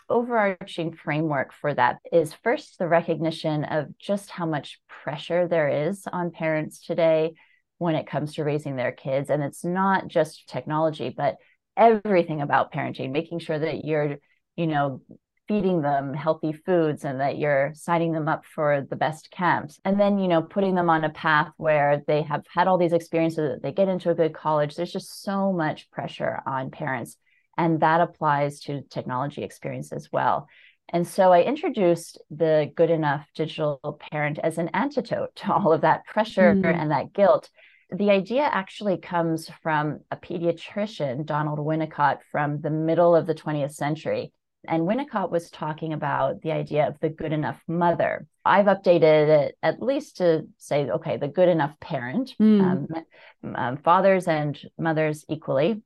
overarching 0.10 0.94
framework 0.94 1.54
for 1.54 1.74
that 1.74 1.98
is 2.12 2.34
first 2.44 2.80
the 2.80 2.88
recognition 2.88 3.64
of 3.64 3.98
just 3.98 4.30
how 4.30 4.46
much 4.46 4.80
pressure 4.88 5.48
there 5.48 5.90
is 5.90 6.04
on 6.12 6.32
parents 6.32 6.86
today 6.86 7.34
when 7.78 7.96
it 7.96 8.08
comes 8.08 8.36
to 8.36 8.44
raising 8.44 8.76
their 8.76 8.92
kids. 8.92 9.30
And 9.30 9.44
it's 9.44 9.64
not 9.64 10.08
just 10.08 10.48
technology, 10.48 11.14
but 11.16 11.36
everything 11.76 12.42
about 12.42 12.74
parenting, 12.74 13.12
making 13.12 13.40
sure 13.40 13.60
that 13.60 13.86
you're, 13.86 14.18
you 14.56 14.68
know, 14.68 15.02
feeding 15.48 15.82
them 15.82 16.14
healthy 16.14 16.52
foods 16.52 17.06
and 17.06 17.22
that 17.22 17.38
you're 17.38 17.72
signing 17.74 18.12
them 18.12 18.28
up 18.28 18.46
for 18.46 18.86
the 18.90 18.96
best 18.96 19.32
camps 19.32 19.80
and 19.86 20.00
then 20.00 20.20
you 20.20 20.28
know 20.28 20.42
putting 20.42 20.76
them 20.76 20.90
on 20.90 21.04
a 21.04 21.10
path 21.10 21.50
where 21.58 22.04
they 22.06 22.22
have 22.22 22.44
had 22.54 22.68
all 22.68 22.78
these 22.78 22.94
experiences 22.94 23.54
that 23.54 23.64
they 23.64 23.72
get 23.72 23.88
into 23.88 24.10
a 24.10 24.16
good 24.16 24.34
college 24.34 24.76
there's 24.76 24.92
just 24.92 25.24
so 25.24 25.54
much 25.54 25.90
pressure 25.90 26.42
on 26.46 26.70
parents 26.70 27.16
and 27.58 27.80
that 27.80 28.02
applies 28.02 28.60
to 28.62 28.82
technology 28.90 29.44
experience 29.44 29.92
as 29.92 30.10
well 30.12 30.48
and 30.90 31.06
so 31.06 31.34
I 31.34 31.42
introduced 31.42 32.18
the 32.32 32.72
good 32.76 32.90
enough 32.90 33.28
digital 33.36 34.00
parent 34.12 34.40
as 34.40 34.58
an 34.58 34.70
antidote 34.70 35.36
to 35.38 35.54
all 35.54 35.74
of 35.74 35.82
that 35.82 36.06
pressure 36.06 36.54
mm. 36.54 36.66
and 36.66 36.92
that 36.92 37.14
guilt 37.14 37.50
the 37.90 38.10
idea 38.10 38.44
actually 38.44 38.98
comes 38.98 39.50
from 39.62 40.02
a 40.12 40.18
pediatrician, 40.18 41.26
Donald 41.26 41.60
Winnicott, 41.60 42.20
from 42.32 42.60
the 42.60 42.70
middle 42.70 43.16
of 43.16 43.26
the 43.26 43.36
20th 43.36 43.74
century. 43.74 44.34
And 44.68 44.84
Winnicott 44.84 45.32
was 45.32 45.50
talking 45.50 45.94
about 45.94 46.42
the 46.42 46.52
idea 46.52 46.88
of 46.88 47.00
the 47.00 47.10
good 47.10 47.32
enough 47.32 47.62
mother. 47.68 48.28
I've 48.44 48.66
updated 48.66 49.30
it 49.30 49.58
at 49.64 49.82
least 49.82 50.18
to 50.18 50.48
say, 50.58 50.90
okay, 50.90 51.16
the 51.16 51.30
good 51.30 51.48
enough 51.48 51.80
parent, 51.80 52.36
mm. 52.42 52.62
um, 52.62 53.56
um, 53.56 53.78
fathers 53.78 54.28
and 54.28 54.60
mothers 54.78 55.24
equally. 55.30 55.82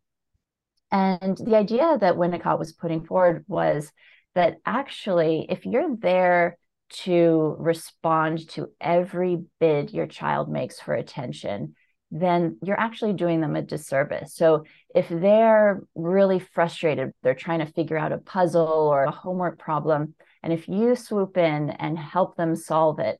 And 0.91 1.37
the 1.37 1.55
idea 1.55 1.97
that 1.99 2.15
Winnicott 2.15 2.59
was 2.59 2.73
putting 2.73 3.05
forward 3.05 3.45
was 3.47 3.91
that 4.35 4.57
actually, 4.65 5.45
if 5.49 5.65
you're 5.65 5.95
there 5.95 6.57
to 6.89 7.55
respond 7.59 8.49
to 8.49 8.67
every 8.81 9.43
bid 9.59 9.91
your 9.91 10.07
child 10.07 10.49
makes 10.49 10.79
for 10.79 10.93
attention, 10.93 11.75
then 12.11 12.57
you're 12.61 12.79
actually 12.79 13.13
doing 13.13 13.39
them 13.39 13.55
a 13.55 13.61
disservice. 13.61 14.35
So 14.35 14.65
if 14.93 15.07
they're 15.07 15.81
really 15.95 16.39
frustrated, 16.39 17.11
they're 17.23 17.33
trying 17.33 17.59
to 17.59 17.71
figure 17.71 17.97
out 17.97 18.11
a 18.11 18.17
puzzle 18.17 18.67
or 18.67 19.05
a 19.05 19.11
homework 19.11 19.57
problem, 19.57 20.13
and 20.43 20.51
if 20.51 20.67
you 20.67 20.95
swoop 20.95 21.37
in 21.37 21.69
and 21.69 21.97
help 21.97 22.35
them 22.35 22.55
solve 22.55 22.99
it, 22.99 23.17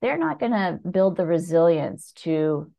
they're 0.00 0.16
not 0.16 0.40
going 0.40 0.52
to 0.52 0.78
build 0.88 1.16
the 1.16 1.26
resilience 1.26 2.12
to 2.12 2.72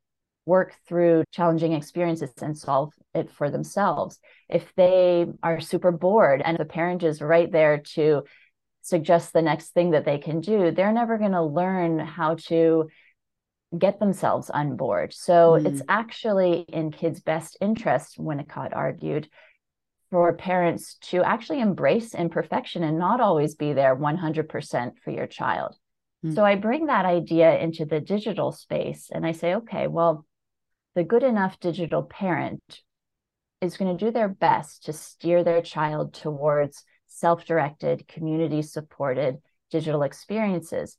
work 0.45 0.75
through 0.87 1.23
challenging 1.31 1.73
experiences 1.73 2.31
and 2.41 2.57
solve 2.57 2.93
it 3.13 3.29
for 3.29 3.49
themselves. 3.49 4.19
If 4.49 4.73
they 4.75 5.25
are 5.43 5.59
super 5.59 5.91
bored 5.91 6.41
and 6.43 6.57
the 6.57 6.65
parent 6.65 7.03
is 7.03 7.21
right 7.21 7.51
there 7.51 7.77
to 7.95 8.23
suggest 8.81 9.33
the 9.33 9.41
next 9.41 9.69
thing 9.69 9.91
that 9.91 10.05
they 10.05 10.17
can 10.17 10.41
do, 10.41 10.71
they're 10.71 10.91
never 10.91 11.17
going 11.17 11.33
to 11.33 11.43
learn 11.43 11.99
how 11.99 12.35
to 12.47 12.89
get 13.77 13.99
themselves 13.99 14.49
on 14.49 14.75
board. 14.75 15.13
So 15.13 15.51
mm. 15.51 15.65
it's 15.65 15.81
actually 15.87 16.65
in 16.67 16.91
kids' 16.91 17.21
best 17.21 17.57
interest, 17.61 18.17
Winnicott 18.17 18.75
argued, 18.75 19.29
for 20.09 20.33
parents 20.33 20.95
to 20.95 21.23
actually 21.23 21.61
embrace 21.61 22.13
imperfection 22.13 22.83
and 22.83 22.99
not 22.99 23.21
always 23.21 23.55
be 23.55 23.71
there 23.73 23.95
100% 23.95 24.91
for 25.01 25.11
your 25.11 25.27
child. 25.27 25.77
Mm. 26.25 26.35
So 26.35 26.43
I 26.43 26.55
bring 26.55 26.87
that 26.87 27.05
idea 27.05 27.57
into 27.57 27.85
the 27.85 28.01
digital 28.01 28.51
space 28.51 29.09
and 29.11 29.25
I 29.25 29.31
say, 29.31 29.55
okay, 29.55 29.87
well, 29.87 30.25
the 30.95 31.03
good 31.03 31.23
enough 31.23 31.59
digital 31.59 32.03
parent 32.03 32.81
is 33.61 33.77
going 33.77 33.95
to 33.95 34.05
do 34.05 34.11
their 34.11 34.27
best 34.27 34.85
to 34.85 34.93
steer 34.93 35.43
their 35.43 35.61
child 35.61 36.13
towards 36.13 36.83
self 37.07 37.45
directed, 37.45 38.07
community 38.07 38.61
supported 38.61 39.37
digital 39.69 40.03
experiences. 40.03 40.97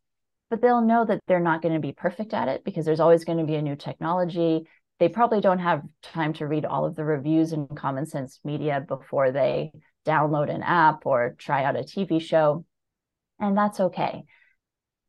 But 0.50 0.60
they'll 0.60 0.82
know 0.82 1.04
that 1.04 1.20
they're 1.26 1.40
not 1.40 1.62
going 1.62 1.74
to 1.74 1.80
be 1.80 1.92
perfect 1.92 2.34
at 2.34 2.48
it 2.48 2.64
because 2.64 2.84
there's 2.84 3.00
always 3.00 3.24
going 3.24 3.38
to 3.38 3.44
be 3.44 3.54
a 3.54 3.62
new 3.62 3.76
technology. 3.76 4.66
They 4.98 5.08
probably 5.08 5.40
don't 5.40 5.58
have 5.58 5.82
time 6.02 6.32
to 6.34 6.46
read 6.46 6.64
all 6.64 6.84
of 6.84 6.94
the 6.94 7.04
reviews 7.04 7.52
in 7.52 7.66
common 7.68 8.06
sense 8.06 8.38
media 8.44 8.84
before 8.86 9.32
they 9.32 9.72
download 10.06 10.54
an 10.54 10.62
app 10.62 11.06
or 11.06 11.34
try 11.38 11.64
out 11.64 11.76
a 11.76 11.80
TV 11.80 12.20
show. 12.20 12.64
And 13.40 13.56
that's 13.56 13.80
okay. 13.80 14.24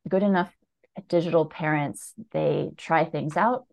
Good 0.08 0.24
enough 0.24 0.52
digital 1.08 1.46
parents, 1.46 2.14
they 2.32 2.72
try 2.78 3.06
things 3.06 3.36
out. 3.36 3.66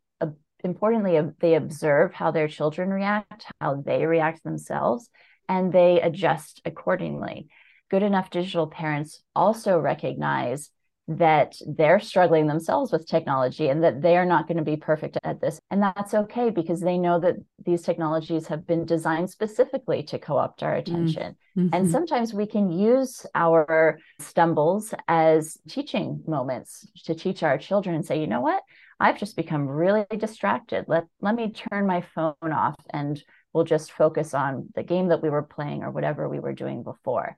Importantly, 0.63 1.21
they 1.41 1.55
observe 1.55 2.13
how 2.13 2.31
their 2.31 2.49
children 2.49 2.91
react, 2.91 3.47
how 3.61 3.77
they 3.77 4.05
react 4.05 4.45
themselves, 4.45 5.09
and 5.49 5.73
they 5.73 6.01
adjust 6.01 6.61
accordingly. 6.65 7.49
Good 7.91 8.03
enough 8.03 8.31
digital 8.31 8.67
parents 8.67 9.23
also 9.35 9.79
recognize 9.79 10.71
that 11.19 11.57
they're 11.67 11.99
struggling 11.99 12.47
themselves 12.47 12.93
with 12.93 13.07
technology 13.07 13.69
and 13.69 13.83
that 13.83 14.01
they 14.01 14.17
are 14.17 14.25
not 14.25 14.47
going 14.47 14.59
to 14.59 14.63
be 14.63 14.77
perfect 14.77 15.19
at 15.25 15.41
this. 15.41 15.61
And 15.71 15.83
that's 15.83 16.15
okay 16.15 16.51
because 16.51 16.81
they 16.81 16.99
know 16.99 17.19
that 17.19 17.35
these 17.65 17.83
technologies 17.83 18.47
have 18.47 18.65
been 18.65 18.85
designed 18.85 19.29
specifically 19.29 20.05
to 20.05 20.19
co 20.21 20.37
opt 20.37 20.63
our 20.63 20.77
attention. 20.77 21.37
Mm-hmm. 21.57 21.75
And 21.75 21.91
sometimes 21.91 22.33
we 22.33 22.47
can 22.47 22.71
use 22.71 23.27
our 23.35 23.99
stumbles 24.21 24.95
as 25.09 25.59
teaching 25.69 26.23
moments 26.29 26.87
to 27.07 27.15
teach 27.15 27.43
our 27.43 27.59
children 27.59 27.97
and 27.97 28.07
say, 28.07 28.21
you 28.21 28.29
know 28.29 28.41
what? 28.41 28.63
I've 29.01 29.19
just 29.19 29.35
become 29.35 29.67
really 29.67 30.07
distracted. 30.17 30.85
Let, 30.87 31.07
let 31.21 31.35
me 31.35 31.53
turn 31.53 31.87
my 31.87 32.03
phone 32.15 32.35
off 32.43 32.77
and 32.91 33.21
we'll 33.53 33.65
just 33.65 33.91
focus 33.91 34.33
on 34.33 34.69
the 34.77 34.85
game 34.85 35.09
that 35.09 35.23
we 35.23 35.31
were 35.31 35.43
playing 35.43 35.83
or 35.83 35.91
whatever 35.91 36.29
we 36.29 36.39
were 36.39 36.53
doing 36.53 36.85
before. 36.85 37.37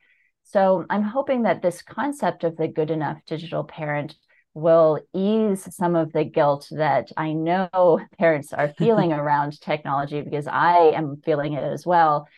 So 0.53 0.85
I'm 0.91 1.03
hoping 1.03 1.43
that 1.43 1.63
this 1.63 1.81
concept 1.81 2.45
of 2.45 2.57
the 2.59 2.69
good 2.69 2.91
enough 2.91 3.19
digital 3.27 3.65
parent 3.65 4.17
will 4.53 5.01
ease 5.15 5.67
some 5.75 5.97
of 5.97 6.13
the 6.13 6.25
guilt 6.25 6.69
that 6.73 7.11
I 7.17 7.33
know 7.33 8.01
parents 8.19 8.53
are 8.53 8.75
feeling 8.77 9.13
around 9.13 9.59
technology 9.61 10.21
because 10.21 10.47
I 10.47 10.93
am 10.95 11.23
feeling 11.25 11.55
it 11.55 11.65
as 11.65 11.87
well. 11.87 12.29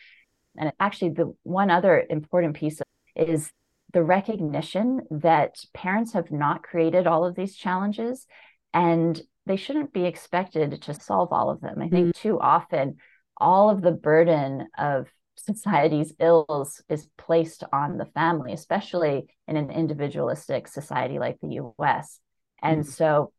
And 0.56 0.72
actually, 0.78 1.10
the 1.10 1.34
one 1.42 1.70
other 1.70 2.04
important 2.08 2.54
piece 2.54 2.80
is 3.16 3.50
the 3.92 4.04
recognition 4.04 5.02
that 5.10 5.56
parents 5.72 6.12
have 6.12 6.30
not 6.30 6.62
created 6.62 7.08
all 7.08 7.24
of 7.24 7.34
these 7.34 7.56
challenges 7.56 8.26
and 8.72 9.20
they 9.46 9.56
shouldn't 9.56 9.92
be 9.92 10.04
expected 10.04 10.82
to 10.82 10.94
solve 10.94 11.32
all 11.32 11.50
of 11.50 11.60
them. 11.60 11.82
I 11.82 11.88
think 11.88 12.08
mm-hmm. 12.08 12.28
too 12.28 12.40
often 12.40 12.96
all 13.36 13.70
of 13.70 13.82
the 13.82 13.92
burden 13.92 14.68
of 14.78 15.08
society's 15.36 16.12
ills 16.18 16.82
is 16.88 17.08
placed 17.18 17.64
on 17.72 17.98
the 17.98 18.06
family, 18.06 18.52
especially 18.52 19.26
in 19.46 19.56
an 19.56 19.70
individualistic 19.70 20.68
society 20.68 21.18
like 21.18 21.38
the 21.40 21.60
US. 21.60 22.20
And 22.62 22.82
mm-hmm. 22.82 22.90
so 22.90 23.32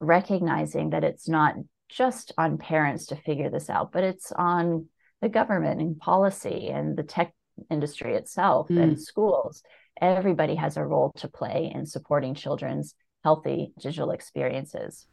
recognizing 0.00 0.90
that 0.90 1.04
it's 1.04 1.28
not 1.28 1.54
just 1.88 2.32
on 2.38 2.58
parents 2.58 3.06
to 3.06 3.16
figure 3.16 3.50
this 3.50 3.68
out, 3.68 3.92
but 3.92 4.04
it's 4.04 4.32
on 4.32 4.86
the 5.20 5.28
government 5.28 5.80
and 5.80 5.98
policy 5.98 6.68
and 6.68 6.96
the 6.96 7.02
tech 7.02 7.32
industry 7.70 8.14
itself 8.14 8.68
mm. 8.68 8.82
and 8.82 9.00
schools. 9.00 9.62
Everybody 10.00 10.54
has 10.56 10.76
a 10.76 10.84
role 10.84 11.12
to 11.16 11.28
play 11.28 11.70
in 11.74 11.86
supporting 11.86 12.34
children's 12.34 12.94
healthy 13.22 13.72
digital 13.78 14.10
experiences. 14.10 15.06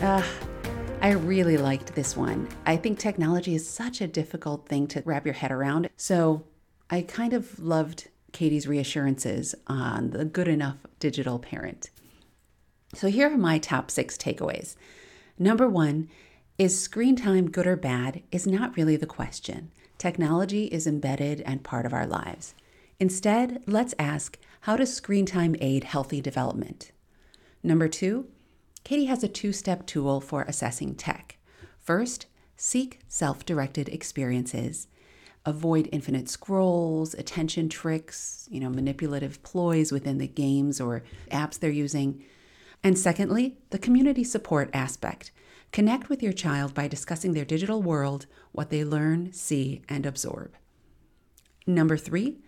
Uh, 0.00 0.22
I 1.08 1.12
really 1.12 1.56
liked 1.56 1.94
this 1.94 2.18
one. 2.18 2.46
I 2.66 2.76
think 2.76 2.98
technology 2.98 3.54
is 3.54 3.66
such 3.66 4.02
a 4.02 4.06
difficult 4.06 4.68
thing 4.68 4.86
to 4.88 5.02
wrap 5.06 5.24
your 5.24 5.32
head 5.32 5.50
around. 5.50 5.88
So 5.96 6.44
I 6.90 7.00
kind 7.00 7.32
of 7.32 7.58
loved 7.58 8.08
Katie's 8.32 8.68
reassurances 8.68 9.54
on 9.68 10.10
the 10.10 10.26
good 10.26 10.48
enough 10.48 10.76
digital 11.00 11.38
parent. 11.38 11.88
So 12.94 13.08
here 13.08 13.32
are 13.32 13.38
my 13.38 13.56
top 13.56 13.90
six 13.90 14.18
takeaways. 14.18 14.76
Number 15.38 15.66
one, 15.66 16.10
is 16.58 16.78
screen 16.78 17.16
time 17.16 17.50
good 17.50 17.66
or 17.66 17.76
bad 17.76 18.22
is 18.30 18.46
not 18.46 18.76
really 18.76 18.96
the 18.96 19.06
question. 19.06 19.70
Technology 19.96 20.66
is 20.66 20.86
embedded 20.86 21.40
and 21.46 21.64
part 21.64 21.86
of 21.86 21.94
our 21.94 22.06
lives. 22.06 22.54
Instead, 23.00 23.62
let's 23.66 23.94
ask 23.98 24.36
how 24.60 24.76
does 24.76 24.92
screen 24.92 25.24
time 25.24 25.56
aid 25.58 25.84
healthy 25.84 26.20
development? 26.20 26.92
Number 27.62 27.88
two, 27.88 28.26
Katie 28.88 29.04
has 29.04 29.22
a 29.22 29.28
two 29.28 29.52
step 29.52 29.84
tool 29.84 30.18
for 30.18 30.44
assessing 30.44 30.94
tech. 30.94 31.36
First, 31.78 32.24
seek 32.56 33.00
self 33.06 33.44
directed 33.44 33.90
experiences. 33.90 34.88
Avoid 35.44 35.90
infinite 35.92 36.30
scrolls, 36.30 37.12
attention 37.12 37.68
tricks, 37.68 38.48
you 38.50 38.60
know, 38.60 38.70
manipulative 38.70 39.42
ploys 39.42 39.92
within 39.92 40.16
the 40.16 40.26
games 40.26 40.80
or 40.80 41.02
apps 41.30 41.58
they're 41.58 41.68
using. 41.68 42.24
And 42.82 42.98
secondly, 42.98 43.58
the 43.68 43.78
community 43.78 44.24
support 44.24 44.70
aspect. 44.72 45.32
Connect 45.70 46.08
with 46.08 46.22
your 46.22 46.32
child 46.32 46.72
by 46.72 46.88
discussing 46.88 47.34
their 47.34 47.44
digital 47.44 47.82
world, 47.82 48.24
what 48.52 48.70
they 48.70 48.84
learn, 48.84 49.34
see, 49.34 49.82
and 49.86 50.06
absorb. 50.06 50.54
Number 51.66 51.98
three, 51.98 52.38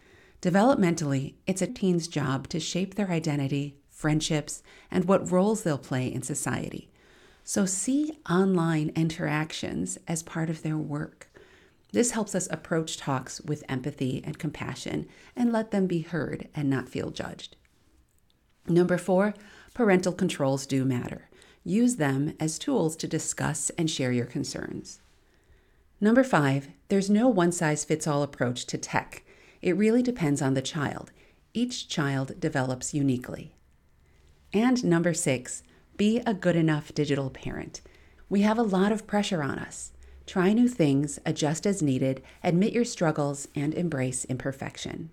developmentally, 0.41 1.35
it's 1.47 1.61
a 1.61 1.67
teen's 1.67 2.09
job 2.09 2.49
to 2.49 2.59
shape 2.59 2.95
their 2.95 3.11
identity 3.11 3.77
friendships, 4.01 4.63
and 4.91 5.05
what 5.05 5.31
roles 5.31 5.63
they'll 5.63 5.79
play 5.79 6.13
in 6.13 6.23
society. 6.23 6.89
So 7.45 7.67
see 7.67 8.19
online 8.29 8.93
interactions 8.97 9.99
as 10.09 10.23
part 10.23 10.49
of 10.49 10.63
their 10.63 10.79
work. 10.79 11.29
This 11.93 12.13
helps 12.13 12.35
us 12.35 12.49
approach 12.51 12.97
talks 12.97 13.41
with 13.41 13.65
empathy 13.69 14.23
and 14.25 14.39
compassion 14.39 15.07
and 15.37 15.53
let 15.53 15.71
them 15.71 15.87
be 15.87 16.01
heard 16.01 16.49
and 16.55 16.71
not 16.71 16.89
feel 16.89 17.11
judged. 17.11 17.57
Number 18.67 18.97
four, 18.97 19.35
parental 19.75 20.13
controls 20.13 20.67
do 20.67 20.85
matter. 20.85 21.29
Use 21.65 21.97
them 21.97 22.35
as 22.41 22.59
tools 22.59 22.97
to 22.97 23.09
discuss 23.09 23.71
and 23.71 23.91
share 23.91 24.13
your 24.13 24.27
concerns. 24.27 25.01
Number 26.01 26.25
five, 26.25 26.69
there's 26.89 27.11
no 27.11 27.29
one 27.29 27.53
size 27.53 27.85
fits 27.85 28.07
all 28.07 28.23
approach 28.23 28.65
to 28.67 28.79
tech. 28.79 29.25
It 29.61 29.77
really 29.77 30.03
depends 30.03 30.41
on 30.41 30.55
the 30.55 30.63
child. 30.63 31.11
Each 31.53 31.89
child 31.89 32.39
develops 32.41 32.95
uniquely. 32.95 33.53
And 34.53 34.85
number 34.85 35.15
six, 35.15 35.63
be 35.97 36.21
a 36.27 36.35
good 36.35 36.57
enough 36.57 36.93
digital 36.95 37.31
parent. 37.31 37.83
We 38.29 38.41
have 38.43 38.59
a 38.59 38.63
lot 38.63 38.91
of 38.91 39.07
pressure 39.07 39.43
on 39.43 39.59
us. 39.59 39.93
Try 40.27 40.53
new 40.53 40.69
things, 40.69 41.19
adjust 41.27 41.67
as 41.67 41.83
needed, 41.83 42.23
admit 42.43 42.73
your 42.73 42.85
struggles, 42.85 43.49
and 43.55 43.75
embrace 43.75 44.25
imperfection. 44.25 45.11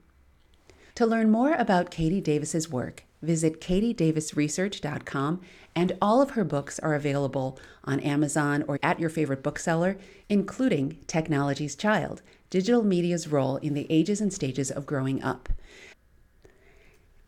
To 0.95 1.05
learn 1.05 1.29
more 1.29 1.53
about 1.53 1.91
Katie 1.91 2.21
Davis's 2.21 2.69
work, 2.69 3.03
visit 3.21 3.61
katiedavisresearch.com, 3.61 5.41
and 5.75 5.97
all 6.01 6.21
of 6.21 6.31
her 6.31 6.43
books 6.43 6.79
are 6.79 6.95
available 6.95 7.59
on 7.83 7.99
Amazon 7.99 8.63
or 8.67 8.79
at 8.81 8.99
your 8.99 9.09
favorite 9.09 9.43
bookseller, 9.43 9.97
including 10.29 10.97
Technology's 11.07 11.75
Child 11.75 12.21
Digital 12.49 12.83
Media's 12.83 13.27
Role 13.27 13.57
in 13.57 13.73
the 13.73 13.85
Ages 13.89 14.21
and 14.21 14.31
Stages 14.31 14.71
of 14.71 14.85
Growing 14.85 15.21
Up. 15.21 15.49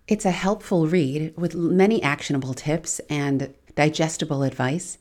It's 0.09 0.25
a 0.25 0.31
helpful 0.31 0.87
read 0.87 1.35
with 1.37 1.53
many 1.53 2.01
actionable 2.01 2.55
tips 2.55 2.99
and 3.11 3.53
digestible 3.75 4.41
advice. 4.41 4.97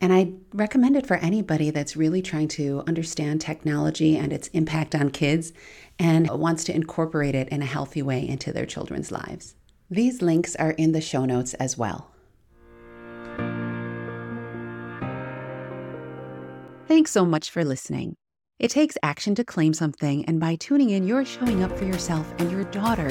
And 0.00 0.12
I 0.12 0.32
recommend 0.52 0.96
it 0.96 1.06
for 1.06 1.14
anybody 1.18 1.70
that's 1.70 1.96
really 1.96 2.22
trying 2.22 2.48
to 2.48 2.82
understand 2.84 3.40
technology 3.40 4.16
and 4.16 4.32
its 4.32 4.48
impact 4.48 4.96
on 4.96 5.10
kids 5.10 5.52
and 5.96 6.28
wants 6.28 6.64
to 6.64 6.74
incorporate 6.74 7.36
it 7.36 7.48
in 7.50 7.62
a 7.62 7.66
healthy 7.66 8.02
way 8.02 8.28
into 8.28 8.52
their 8.52 8.66
children's 8.66 9.12
lives. 9.12 9.54
These 9.88 10.22
links 10.22 10.56
are 10.56 10.72
in 10.72 10.90
the 10.90 11.00
show 11.00 11.24
notes 11.24 11.54
as 11.54 11.78
well. 11.78 12.10
Thanks 16.88 17.12
so 17.12 17.24
much 17.24 17.48
for 17.48 17.64
listening. 17.64 18.16
It 18.58 18.72
takes 18.72 18.98
action 19.04 19.36
to 19.36 19.44
claim 19.44 19.72
something, 19.72 20.24
and 20.24 20.40
by 20.40 20.56
tuning 20.56 20.90
in, 20.90 21.06
you're 21.06 21.24
showing 21.24 21.62
up 21.62 21.78
for 21.78 21.84
yourself 21.84 22.34
and 22.38 22.50
your 22.50 22.64
daughter 22.64 23.06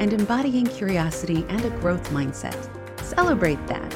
and 0.00 0.12
embodying 0.12 0.66
curiosity 0.66 1.46
and 1.48 1.64
a 1.64 1.70
growth 1.78 2.10
mindset. 2.10 2.68
Celebrate 3.04 3.64
that. 3.68 3.94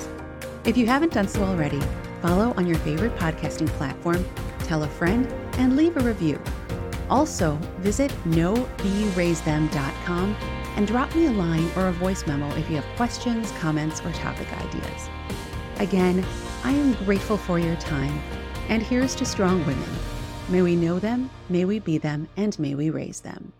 If 0.64 0.76
you 0.76 0.86
haven't 0.86 1.12
done 1.12 1.26
so 1.26 1.42
already, 1.42 1.80
follow 2.20 2.54
on 2.56 2.68
your 2.68 2.78
favorite 2.78 3.16
podcasting 3.16 3.66
platform, 3.70 4.24
tell 4.60 4.84
a 4.84 4.88
friend, 4.88 5.26
and 5.58 5.76
leave 5.76 5.96
a 5.96 6.00
review. 6.00 6.40
Also, 7.10 7.56
visit 7.78 8.12
knowbeRaiseThem.com 8.24 10.36
and 10.76 10.86
drop 10.86 11.12
me 11.16 11.26
a 11.26 11.32
line 11.32 11.68
or 11.74 11.88
a 11.88 11.92
voice 11.92 12.24
memo 12.28 12.48
if 12.54 12.70
you 12.70 12.76
have 12.76 12.96
questions, 12.96 13.50
comments, 13.58 14.00
or 14.02 14.12
topic 14.12 14.46
ideas. 14.52 15.08
Again, 15.78 16.24
I 16.62 16.70
am 16.70 16.92
grateful 17.04 17.38
for 17.38 17.58
your 17.58 17.74
time, 17.76 18.20
and 18.68 18.84
here's 18.84 19.16
to 19.16 19.24
strong 19.24 19.66
women. 19.66 20.12
May 20.48 20.61
we 20.61 20.76
know 20.76 20.98
them, 20.98 21.31
may 21.48 21.64
we 21.64 21.78
be 21.78 21.98
them, 21.98 22.28
and 22.37 22.59
may 22.59 22.74
we 22.74 22.90
raise 22.90 23.20
them. 23.20 23.52